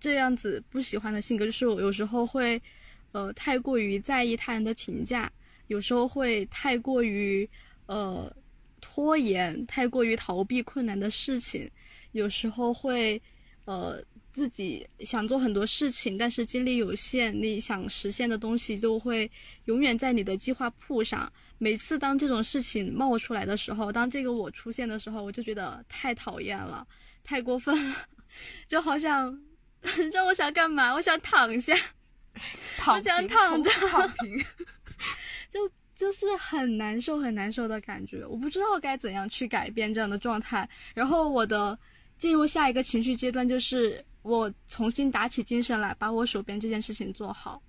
[0.00, 2.60] 这样子不喜欢的性格，就是我有时候会
[3.12, 5.32] 呃太过于在意他人的评价，
[5.68, 7.48] 有时候会太过于
[7.86, 8.30] 呃
[8.80, 11.70] 拖延，太过于逃避困难的事情，
[12.12, 13.22] 有时候会
[13.64, 14.02] 呃。
[14.36, 19.30] 自己想做很多事情，但是精力有限，你想实现的东西就会
[19.64, 21.32] 永远在你的计划簿上。
[21.56, 26.86] 每次当这种事情冒出来的时候，当这个我出现的时候，我就觉得太讨厌了，
[27.24, 27.96] 太过分了，
[28.68, 29.40] 就好像，
[30.12, 30.92] 让我想干嘛？
[30.92, 31.74] 我想躺下，
[32.88, 34.38] 我想躺着，躺平，
[35.48, 35.60] 就
[35.94, 38.22] 就是很难受，很难受的感觉。
[38.26, 40.68] 我不知道该怎样去改变这样的状态。
[40.94, 41.78] 然后我的。
[42.18, 47.62] 进入下一个情绪阶段，就是我重新打起精神来，把我手边这件事情做好。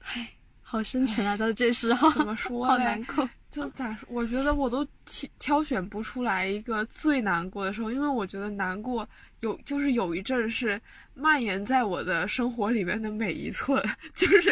[0.00, 3.28] 唉，好深沉啊，到这时候怎么说好难过。
[3.48, 4.08] 就咋说？
[4.10, 9.08] 我觉得我都挑挑选不出来一个最难过的时候，因为我觉得难过
[9.40, 10.80] 有就是有一阵是
[11.14, 13.80] 蔓延在我的生活里面的每一寸，
[14.12, 14.50] 就是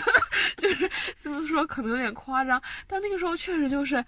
[0.56, 4.02] 就是这么说可能有点夸张，但那个时候确实就是。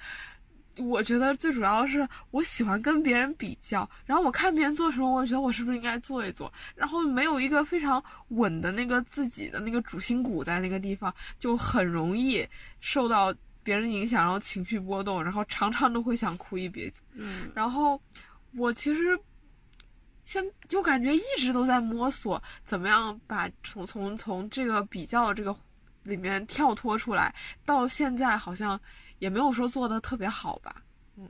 [0.79, 12.47] 我觉得最主要是我喜欢跟别人比较，然后我看别人做什么，我觉得我是不是应该做一做，然后没有一个非常稳的那个自己的那个主心骨在那个地方，就很容易
[12.81, 17.03] 受到别人影响，然后情绪波动，然后常常都会想哭一鼻子。
[17.15, 18.01] 嗯，然后
[18.57, 19.19] 我其实
[20.25, 25.55] 现就感觉一直都在摸索，怎么样把从从从这个比较这个
[26.05, 28.81] 里面跳脱出来，到现在好像
[29.19, 30.83] 也没有说做的特别好吧。
[31.17, 31.29] 嗯，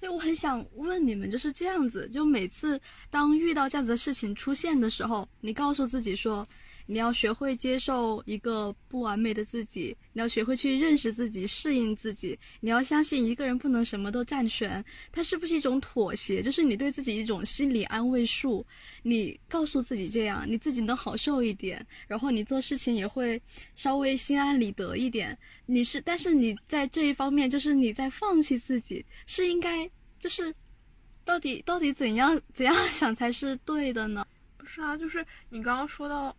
[0.00, 2.80] 因为我很想问你们，就是这样子，就每次
[3.10, 6.46] 当遇到这样子的事情出现的时候，你告诉自己说，
[6.86, 16.42] 你要学会接受一个不完美的自己，你要学会去认识自己、适应自己，你要相信一个人不能什么都占全，它是不是一种妥协？
[16.42, 18.64] 就是你对自己一种心理安慰术，
[19.02, 23.40] 你告诉自己这样，你自己能好受一点，然后你做事情也会
[23.74, 25.36] 稍微心安理得一点。
[25.66, 30.54] 你是，但是你在这一方面，就是你在放弃自己，是应该，就是
[31.24, 34.24] 到底到底怎样怎样想才是对的呢？
[34.56, 36.34] 不是啊，就是你刚刚说到，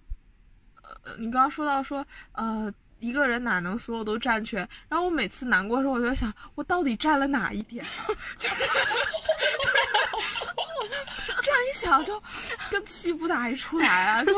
[1.04, 4.68] 呃你刚刚说到说，呃，一个人哪能所有都占全？
[4.90, 7.90] 然后我每次难过的时候，我就在想，我到底占了哪一点啊？
[8.38, 8.56] 就是，
[10.56, 10.94] 我就
[11.44, 12.22] 这样一想，就
[12.72, 14.34] 跟气不打一处来啊，就。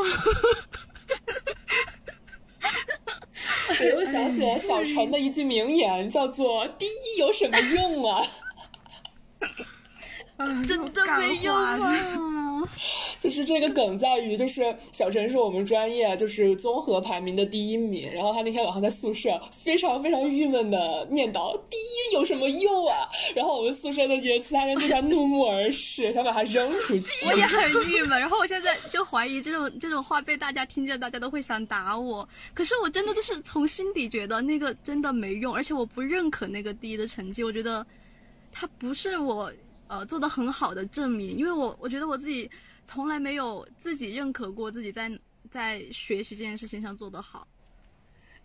[3.78, 8.20] 我又想起了小陈的一句名言，叫做“第一有什么用啊
[10.66, 11.78] 真的没用啊！
[13.18, 27.24] 就是这个梗在于，就是小陈是我们专业就是综合排名的第一名，然后他那天晚上在宿舍非常非常郁闷的念叨：“第一有什么用啊？”然后我们宿舍的些其他人对他怒目而视，想把他扔出去。
[27.28, 32.26] 我也很郁闷，然后我现在就怀疑这种这种话被大家听见，大家都会想打我。
[32.54, 37.86] 可是我真的就是从心底觉得那个真的没用，而且我不认可那个第一的成绩，我觉得
[38.52, 39.52] 他不是我
[39.90, 42.48] 呃做的很好的证明，因为我我觉得我自己
[42.84, 45.10] 从来没有自己认可过自己在
[45.50, 47.46] 在学习这件事情上做得好。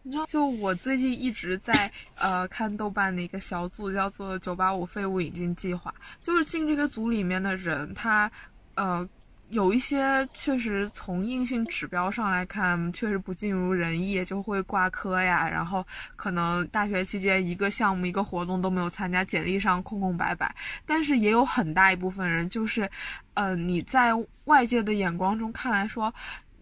[0.01, 8.31] 你知道，就我最近一直在呃看豆瓣的一个小组，叫做“九八五废物引进计划”，就是进这个组里面的人，他
[8.73, 9.07] 呃
[9.49, 15.85] 有一些确实从硬性指标上来看，确实不尽如人意，就会挂科呀，然后
[16.15, 20.53] 可能大学期间一个项目、一个活动都没有参加，简历上空空白白。
[20.85, 22.89] 但是也有很大一部分人，就是
[23.33, 24.11] 呃你在
[24.45, 26.13] 外界的眼光中看来说，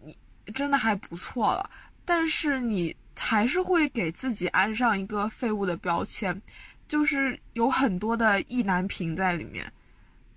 [0.04, 0.16] 你
[0.52, 1.70] 真的还不错了，
[2.04, 2.94] 但是你。
[3.16, 6.42] 还是会给自己安上一个废物的标签，
[6.88, 9.72] 就是有很多的意难平在里面。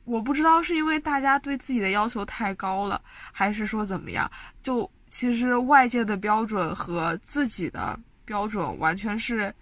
[0.08, 2.99] 我不知道是因为大家对自己的要求太高了，
[3.32, 4.30] 还是说怎么样？
[4.62, 9.53] 就其实外界的标准和自己的标准完全是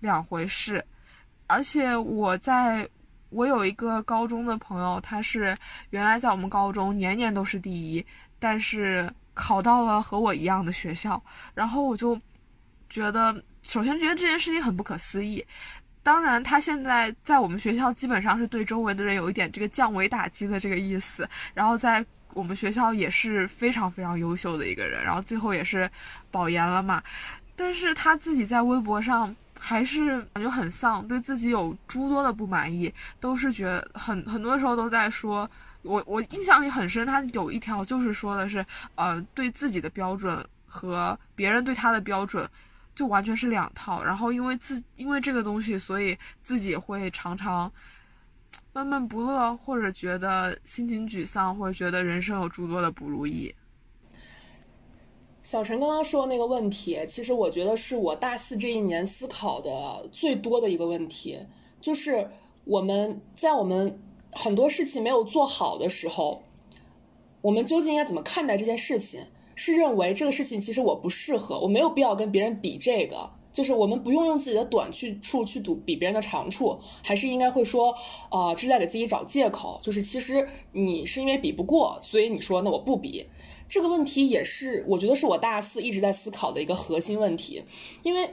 [0.00, 0.84] 两回事。
[1.46, 2.86] 而且我在，
[3.30, 5.56] 我有一个高中的朋友，他是
[5.88, 8.04] 原来在我们高中年年都是第一，
[8.38, 11.20] 但是考到了和我一样的学校，
[11.54, 12.20] 然后我就。
[12.90, 15.44] 觉得首先觉得这件事情很不可思议，
[16.04, 25.90] 当然他现在在我们学校基本上是对周围的人有一点这个降维打击的这个意思，然后在我们学校也是非常非常优秀的一个人，然后最后也是
[26.30, 27.02] 保研了嘛，
[27.56, 35.50] 但是他自己在微博上还是感觉很丧，对自己有诸多的不满意，都是觉得很很多时候都在说，
[35.80, 38.62] 我我印象里很深，他有一条就是说的是，
[38.96, 42.46] 呃，对自己的标准和别人对他的标准。
[42.94, 47.70] 就完全是两套，然后因为自因为这个东西，所以自己会常常
[48.72, 53.54] 闷闷不乐，或者觉得心情沮丧，或者觉得人生有诸多的不如意。
[55.42, 61.38] 小陈刚刚说的那个问题，其实我觉得是我大四这一年思考的最多的一个问题，
[61.80, 62.30] 就是
[62.64, 64.00] 我们在我们
[64.32, 66.42] 很多事情没有做好的时候，
[67.42, 69.20] 我们究竟应该怎么看待这件事情？
[69.54, 77.94] 是认为这个事情其实我不适合，我没有必要跟别人比这个，就是我们不用用自己的短去处去赌比别人的长处，还是应该会说，
[78.30, 83.26] 呃，这是在给自己找借口，就是其实你是因为比不过，所以你说那我不比。
[83.66, 87.62] 这个问题也是我觉得是我大四一直在思考的一个核心问题，
[88.02, 88.28] 因为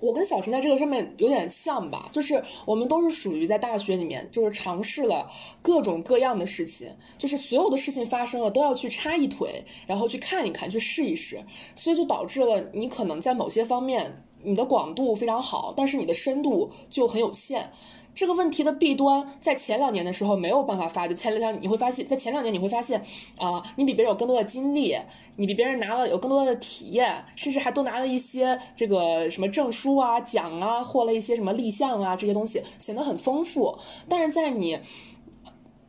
[0.00, 5.30] 我跟小陈在这个上面有点像吧，就是我们都是属于在大学里面，就是尝试了
[5.62, 6.88] 各种各样的事情，
[7.18, 11.38] 就是所有的事情发生了都要去插一腿，然后去看一看，去试一试，
[11.74, 17.70] 所以就导致了你可能在某些方面你的广度非常好，但是你的深度就很有限。
[18.14, 23.02] 这个问题的弊端，在前两年的时候没有办法发，就前两年你会发现，在前两年你会发现，
[23.38, 24.96] 啊，你比别人有更多的经历，
[25.36, 33.78] 你比别人拿了有更多的体验，甚至还多拿了一些这个什么证书啊、奖啊，获了一些什么立项啊这些东西，显得很丰富。
[34.08, 34.78] 但是在你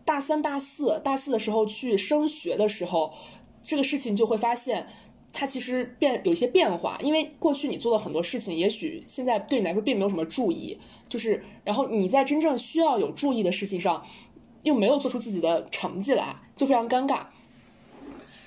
[0.06, 3.12] 大三、大四、大四的时候去升学的时候，
[3.64, 4.88] 这个事情就会发现。
[5.34, 10.78] 它其实变有一些变化，因为过去你做了很多事情，也许现在对你来说并没有什么注意，
[11.08, 14.04] 就是然后你在真正需要有注意的事情上，
[14.64, 17.26] 又没有做出自己的成绩来，就非常尴尬。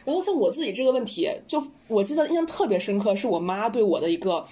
[0.05, 4.45] 然后像我自己这个问题，就我记得印象特别深刻，是我妈对我的一个。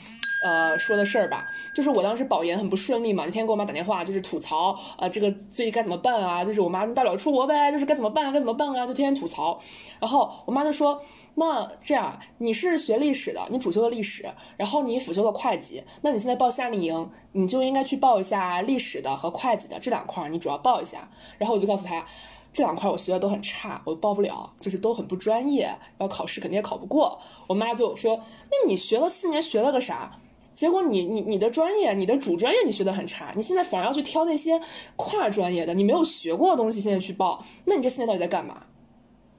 [0.42, 6.44] 呃，说的事儿吧，就是我当时保研很不顺利嘛，那天天给我妈打电话，就是吐槽，呃，这个最近该怎么办啊？
[6.44, 8.32] 就是我妈大不了出国呗，就是该怎么办？
[8.32, 8.86] 该怎么办啊？
[8.86, 9.60] 就天天吐槽。
[10.00, 11.00] 然后我妈就说，
[11.36, 21.08] 那这样，你是学历史的，你主修的历史，然后你辅修的会计，那你现在报夏令营，你就应该去报一下历史的和会计的这两块，你主要报一下。
[21.38, 22.04] 然后我就告诉她，
[22.52, 27.20] 这两块我学的都很差，我报不了，就是都很不专业，然后考试肯定也考不过。
[27.46, 28.20] 我妈就说，
[28.50, 30.18] 那你学了四年，学了个啥？
[30.54, 34.60] 结果你你你的专业，你的主专业你学的很差，你现在反而要去挑那些
[34.96, 38.64] 跨专业的，你没有学过的东西，现在去报，那你这四年到底在干嘛？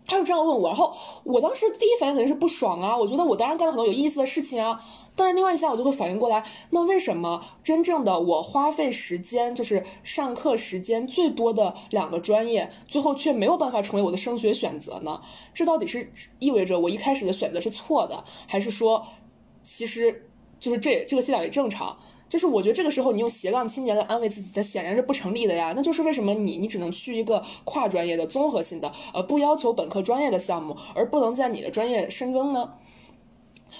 [0.05, 0.93] 他就这样问我，然后
[1.23, 4.77] 我当时第一反应肯定是不爽啊，我觉得我当然干了很多有意思的事情啊，
[5.15, 15.21] 但是另外一下我就会反应过来，那为什么真正的我花费时间就是上课时间最多的两个专业，最后却没有办法成为我的升学选择呢？
[15.53, 19.05] 这到底是意味着我一开始的选择是错的，还是说
[19.61, 20.29] 其实？
[20.63, 21.97] 就是这这个现象也正常，
[22.29, 25.73] 就是我觉得这个时候你用斜杠青年来安慰自己，它显然是不成立的呀。
[25.75, 32.75] 那就是为什么你你只能去一个跨专业的综合性的，呃，不要求本科专业的项目，而不能在你的专业深耕呢？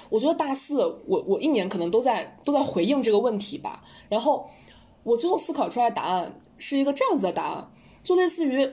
[0.10, 3.82] 我觉得大四我我一年可能都在都在回应这个问题吧。
[4.10, 4.50] 然后
[5.04, 7.72] 我最后思考出来的答案是一个这样子的答案，
[8.04, 8.70] 就类似于，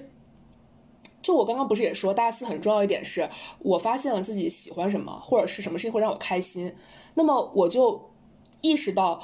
[1.23, 6.75] 就我刚刚不是也说大四很重要一点是我发现了自己喜欢什么，或者是什么事情会让我开心。
[7.15, 8.11] 那么我就
[8.61, 9.21] 意识到，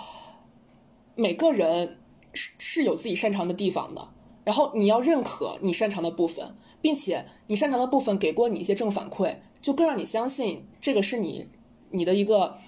[1.14, 1.98] 每个人
[2.32, 4.08] 是是有自己擅长的地方的，
[4.44, 11.48] 然后你要认可你擅长的部分，并且你擅长的部分给过你一些正反馈，就更让你相信这个是你
[11.90, 12.58] 你的一个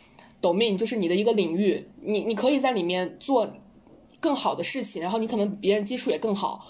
[0.40, 3.50] domain，就是你的一个领域，你你可以在里面做
[4.20, 6.66] 更好的事情，然后你可能别人基础也更好，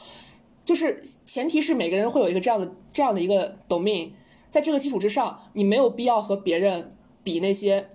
[0.68, 4.10] 就是前提是每个人会有一个这样的这样的一个 domain，
[4.50, 6.94] 在这个基础之上，你没有必要和别人
[7.24, 7.88] 比那些。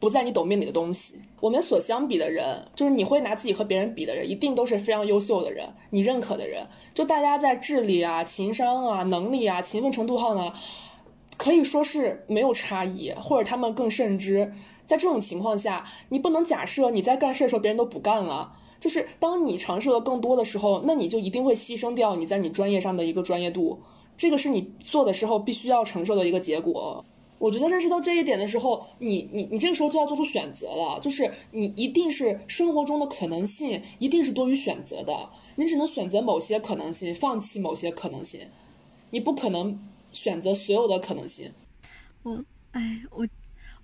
[0.00, 6.66] 不在你懂命里的东西，我们所相比的人，就是你会拿自己和别人比的人，一定都是非常优秀的人，你认可的人。
[6.92, 10.52] 就大家在智力啊、情商啊、能力啊、勤奋程度上呢，
[11.36, 14.52] 可以说是没有差异，或者他们更甚之。
[14.84, 18.54] 在这种情况下，你不能假设你在干事的时候别人都不干了。
[18.82, 23.80] 就是当你尝试了更多的时候，那你就一定会牺牲掉你在你专业上的一个专业度，
[24.18, 27.04] 这个是你做的时候必须要承受的一个结果。
[27.38, 38.40] 我觉得认识到这一点的时候，你你你这个时候就要做出选择了，就是你一定是生活中的可能性一定是多于选择的，你只能选择某些可能性，放弃某些可能性，
[39.10, 39.78] 你不可能
[40.12, 41.50] 选择所有的可能性。
[42.24, 43.26] 我哎，我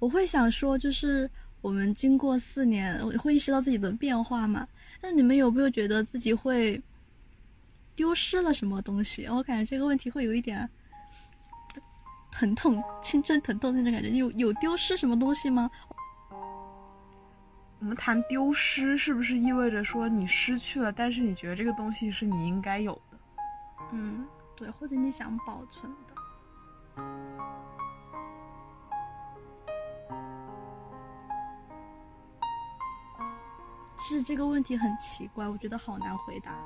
[0.00, 1.28] 我会想说，就是
[1.60, 4.66] 我们经过四年，会意识到自己的变化嘛？
[5.00, 6.82] 那你们有没有觉得自己会
[7.94, 9.26] 丢失了什么东西？
[9.26, 10.68] 我感觉这个问题会有一点。
[12.30, 15.68] 疼痛，青春疼痛那种感觉，有有丢失什么东西吗？
[17.80, 23.18] 我们谈丢失，是不是意味着说你失去了，但是你觉得这个东西是你应该有的？
[23.90, 24.24] 嗯，
[24.54, 27.02] 对，或者你想保存的。
[34.08, 36.56] 其实这个问题很奇怪，我觉得好难回答。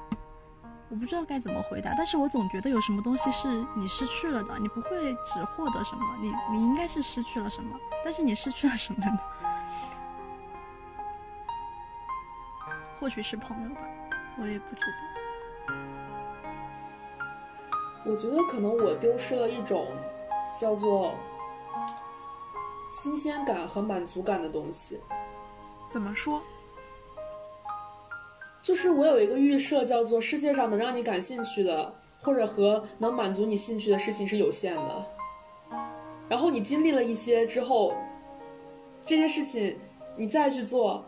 [0.88, 9.18] 我不知道该怎么回答，但是我总觉得有什么东西是你失去了的，你不会只获得什么，你你应该是失去了什么，但是你失去了什么呢？
[13.01, 13.80] 或许是朋友吧，
[14.38, 14.82] 我也不知
[15.66, 15.74] 道。
[18.05, 19.88] 我觉得可能我丢失了一种
[20.57, 21.16] 叫做
[23.03, 25.01] 新鲜感和满足感的东西。
[25.90, 26.40] 怎么说？
[28.63, 35.07] 就是我有一个预设，叫做世界上能让你感兴趣的，或者和能满足你兴趣的事情是有限的。
[36.29, 37.93] 然后你经历了一些之后，
[39.05, 39.77] 这些事情
[40.17, 41.05] 你再去做，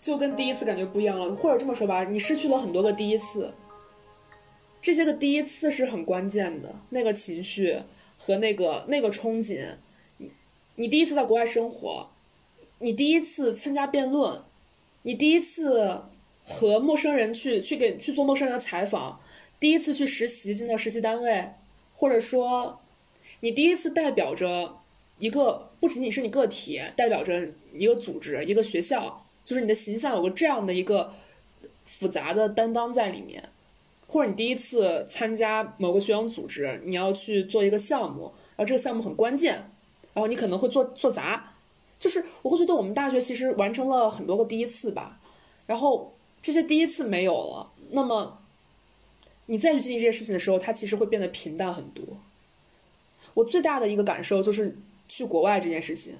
[0.00, 1.34] 就跟第一次感觉不一样了。
[1.36, 3.52] 或者这么说吧，你失去了很多个第一次，
[4.80, 7.78] 这些个第一次是很关键的，那个情绪
[8.16, 9.68] 和那个那个憧憬。
[10.16, 10.30] 你
[10.76, 12.08] 你第一次在国外生活，
[12.78, 14.40] 你第一次参加辩论，
[15.02, 16.00] 你第一次
[16.44, 19.20] 和陌生人去去给去做陌生人的采访，
[19.58, 21.50] 第一次去实习进到实习单位，
[21.96, 22.80] 或者说
[23.40, 24.76] 你第一次代表着。
[25.20, 31.14] 一个不仅仅是你个体，代表着一个组织、一个学校，就是你的形象有个这样的一个
[31.86, 33.48] 复杂的担当在里面，
[34.08, 38.22] 或者你第一次参加某个学生组织，你要去做一个项目，
[38.56, 39.54] 然后这个项目很关键，
[40.12, 41.54] 然后你可能会做做砸，
[42.00, 45.20] 就是我会觉得我们大学其实完成了很多个第一次吧，
[45.66, 46.12] 然后
[46.44, 48.38] 这些第一次没有了，那么
[49.46, 52.04] 你再去经历这些事情的时候，它其实会变得平淡很多。
[53.34, 54.76] 我最大的一个感受就是。
[55.06, 56.14] 去国外这件事情，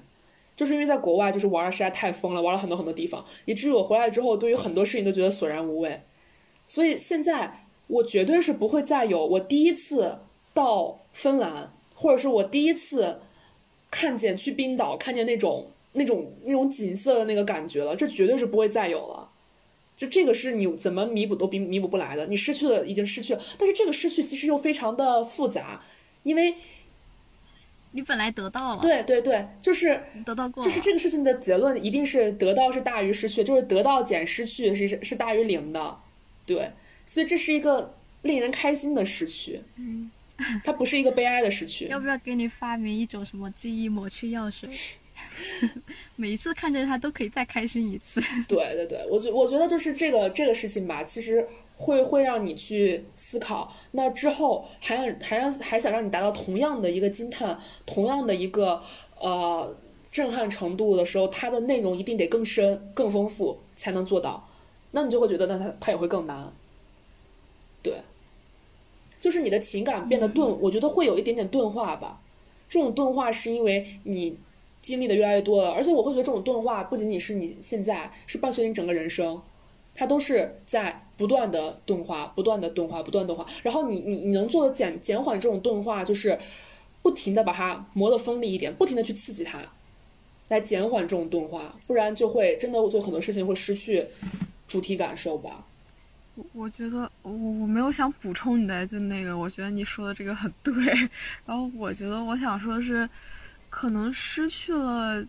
[0.55, 5.99] 就是因为在国外就是玩的实在太疯了，玩了很多很多地方，以至于我回来之后，对于很多事情都觉得索然无味。
[6.67, 10.19] 所以现在我绝对是不会再有我第一次
[10.53, 13.19] 到芬兰，或者是我第一次
[13.89, 19.24] 看见去冰岛看见那种那种那种景色的那个感觉了，这绝对是不会再有了。
[19.97, 25.81] 就这个是你怎么弥补都弥弥补不来的，你失去了已经失去了，但是这个失去其实又非常的复杂，
[26.23, 26.55] 因为。
[27.91, 35.97] 你本来得到了，对对对，就是得到过，就是这个事情的结论一定是得到是大于失去，就是得到减失去是是大于零的，
[36.45, 36.71] 对，
[37.07, 40.11] 所以这是一个令人开心的失去，嗯，
[40.65, 41.87] 它不是一个悲哀的失去。
[41.87, 44.69] 要不要给你发明一种什么记忆抹去药水？
[46.15, 48.21] 每一次看见他都可以再开心一次。
[48.47, 51.47] 对对对，我觉我觉得就是这个这个事情吧，其实。
[51.77, 58.81] 会会让你去思考，那之后还想还让还想让你达到同样的一个惊叹，同样的一个
[59.19, 59.75] 呃
[60.09, 64.47] 震撼程度的时候，它的内容一定得更深、更丰富才能做到。
[64.91, 66.49] 那你就会觉得，那它它也会更难。
[67.83, 67.95] 对，
[69.19, 72.21] 就是你的情感变得钝，我觉得会有一点点钝化吧。
[72.69, 74.37] 这种钝化是因为你
[74.85, 79.41] 经历的越来越多了，而且我会觉得这种钝化不仅仅是你现在，是伴随你整个人生。
[79.95, 83.45] 它都是在不断的钝化，不断的钝化，不断钝化。
[83.63, 86.37] 然后你你你能做的减减缓这种钝化，就是
[87.01, 89.59] 不停的把它磨得锋利一点，不停的去刺激它，
[90.49, 94.05] 来减缓这种钝化，不然就会真的做很多事情会失去
[94.67, 95.65] 主体感受吧。
[96.35, 100.73] 我我觉得我我没有想补充你的就那个，我觉得你说的这个很对。
[101.47, 103.09] 然后我觉得我想说的是，
[103.75, 105.21] 可能失去了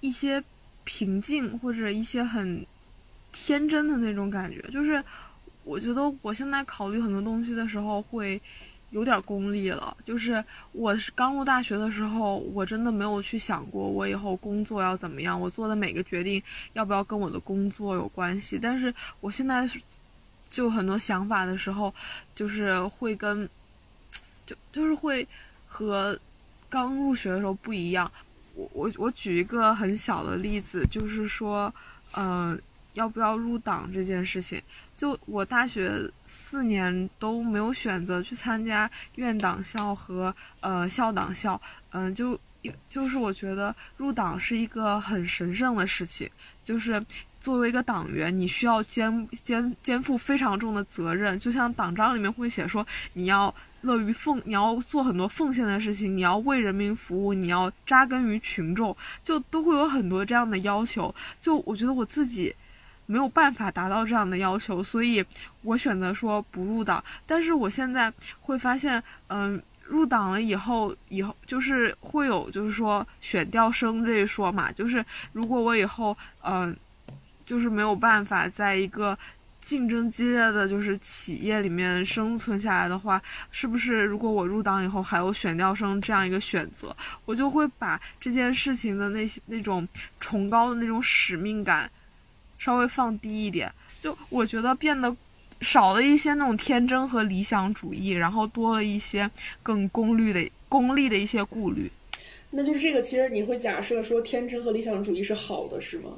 [0.00, 0.42] 一些
[0.82, 2.64] 平静或者一些很。
[3.34, 5.02] 天真的那种感觉，就是
[5.64, 8.38] 我觉得我现在考虑很多东西的时候会
[8.90, 9.96] 有点功利了。
[10.04, 16.42] 就是我是刚入大学的时候，我真的没有去想过我以后工作要怎么样，我做的每个决定
[16.74, 18.58] 要不要跟我的工作有关系。
[18.60, 19.66] 但是我现在
[20.50, 21.94] 就很多想法的时候，
[22.34, 23.48] 就是会跟
[24.44, 25.26] 就就是会
[25.66, 26.18] 和
[26.72, 28.10] 刚入学的时候不一样。
[28.54, 31.72] 我我我举一个很小的例子，就是说，
[32.16, 32.58] 嗯。
[32.94, 34.60] 要不要入党这件事情，
[34.98, 41.58] 就我大学四年都没有选择去参加院党校和呃校党校，
[41.92, 42.38] 嗯，就
[42.90, 46.28] 就是我觉得入党是一个很神圣的事情，
[46.62, 47.02] 就是
[47.40, 61.14] 作为一个党员，你需要肩肩肩负非常重的责任，就像党章里面会写说，你要乐于奉，你要做很多奉献的事情，你要为人民服务，你要扎根于群众，就都会有很多这样的要求。
[61.40, 62.54] 就我觉得我自己。
[63.04, 65.22] 没有办法达到这样的要求，所以
[65.62, 67.02] 我选择说不入党。
[67.26, 68.10] 但是我现在
[68.40, 74.70] 会发现，嗯，入党了以后，以后就是会有，就是说选调生这一说嘛。
[74.72, 76.74] 就是如果我以后，嗯，
[77.44, 79.18] 就是没有办法在一个
[79.62, 86.94] 竞争激烈的就是企业里面生存下来的话，是不是如果我入党以后还有选调生这样一个选择，
[87.24, 89.88] 我就会把这件事情的那些那种
[90.20, 91.90] 崇高的那种使命感。
[92.58, 95.12] 稍微放低一点，就我觉得变得
[95.62, 99.28] 少了一些那种天真和理想主义，然后多了一些
[99.64, 101.90] 更功利的、功利的一些顾虑。
[102.52, 106.10] 那就是这个，其实你会假设说天真和理想主义是好的，是吗？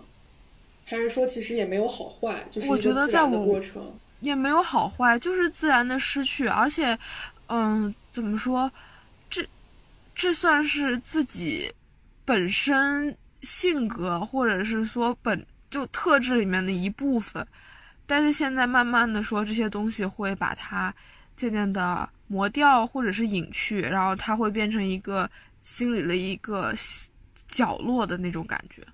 [0.84, 2.44] 还是说其实也没有好坏？
[2.50, 3.82] 就是我觉得在我过程
[4.20, 6.46] 也没有好坏，就是自然的失去。
[6.46, 6.98] 而且，
[7.48, 8.70] 嗯，怎么说？
[9.28, 9.44] 这
[10.14, 11.72] 这算是自己
[12.24, 15.44] 本身性格，或者是说本。
[15.70, 17.44] 就特质里面的一部分，
[18.06, 20.94] 但是现在慢慢的说这些东西会把它
[21.34, 25.28] 渐渐的磨掉，或者是隐去，然后它会变成一个
[25.62, 26.72] 心里的一个
[27.48, 28.86] 角落的那种感觉。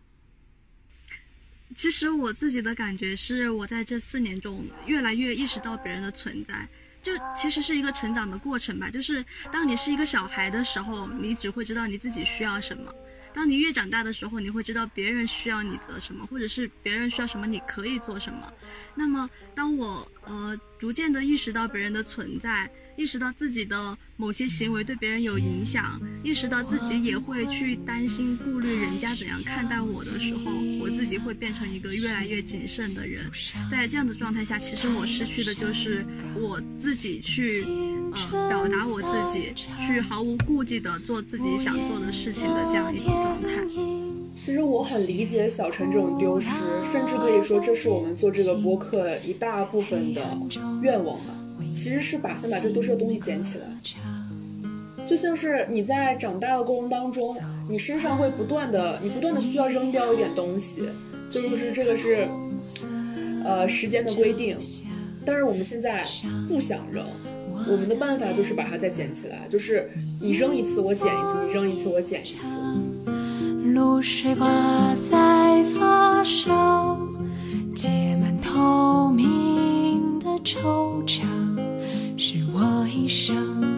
[1.80, 6.68] 其实我自己的感觉是，我在这四年中越来越意识到别人的存在，
[7.02, 8.90] 就其实是一个成长的过程吧。
[8.90, 12.92] 就是当你是一个小孩的时候，你只会知道你自己需要什么；
[13.32, 18.52] 当你越长大的时候，你会知道别人需要你的什么，或者是别人需要什么，你可以做什么。
[18.94, 22.70] 那么，当我呃逐渐的意识到别人的存在。
[23.00, 33.24] 意识到自己的某些行为对别人有影响，意识到自己也会去担心、顾虑人家怎样看待我的时候，我自己会变成一个越来越谨慎的人。
[33.70, 36.04] 在这样的状态下，其实我失去的就是
[36.38, 37.64] 我自己去，
[38.12, 39.54] 呃，表达我自己，
[39.86, 43.66] 去毫无顾忌的做自己想做的事情的这样一种状态。
[44.38, 46.50] 其实我很理解小陈这种丢失，
[46.92, 50.38] 甚至可以说这是我们做这个播客一大部分的
[50.82, 51.34] 愿望吧。
[51.72, 53.64] 其实是把先把这丢失的东西捡起来，
[55.06, 57.36] 就像是你在长大的过程当中，
[57.68, 60.88] 你身上会不断的，你不断的需要扔掉一点东西，
[61.28, 62.28] 就是这个是，
[63.44, 64.56] 呃，时间的规定。
[65.24, 66.04] 但是我们现在
[66.48, 67.04] 不想扔，
[67.68, 69.90] 我们的办法就是把它再捡起来，就是
[70.20, 72.46] 你扔一次我捡一次，你扔一次我捡一次。
[73.74, 74.48] 露水挂
[74.94, 76.98] 在发梢，
[77.74, 81.20] 结满透明的惆怅。
[82.22, 83.69] 是我一生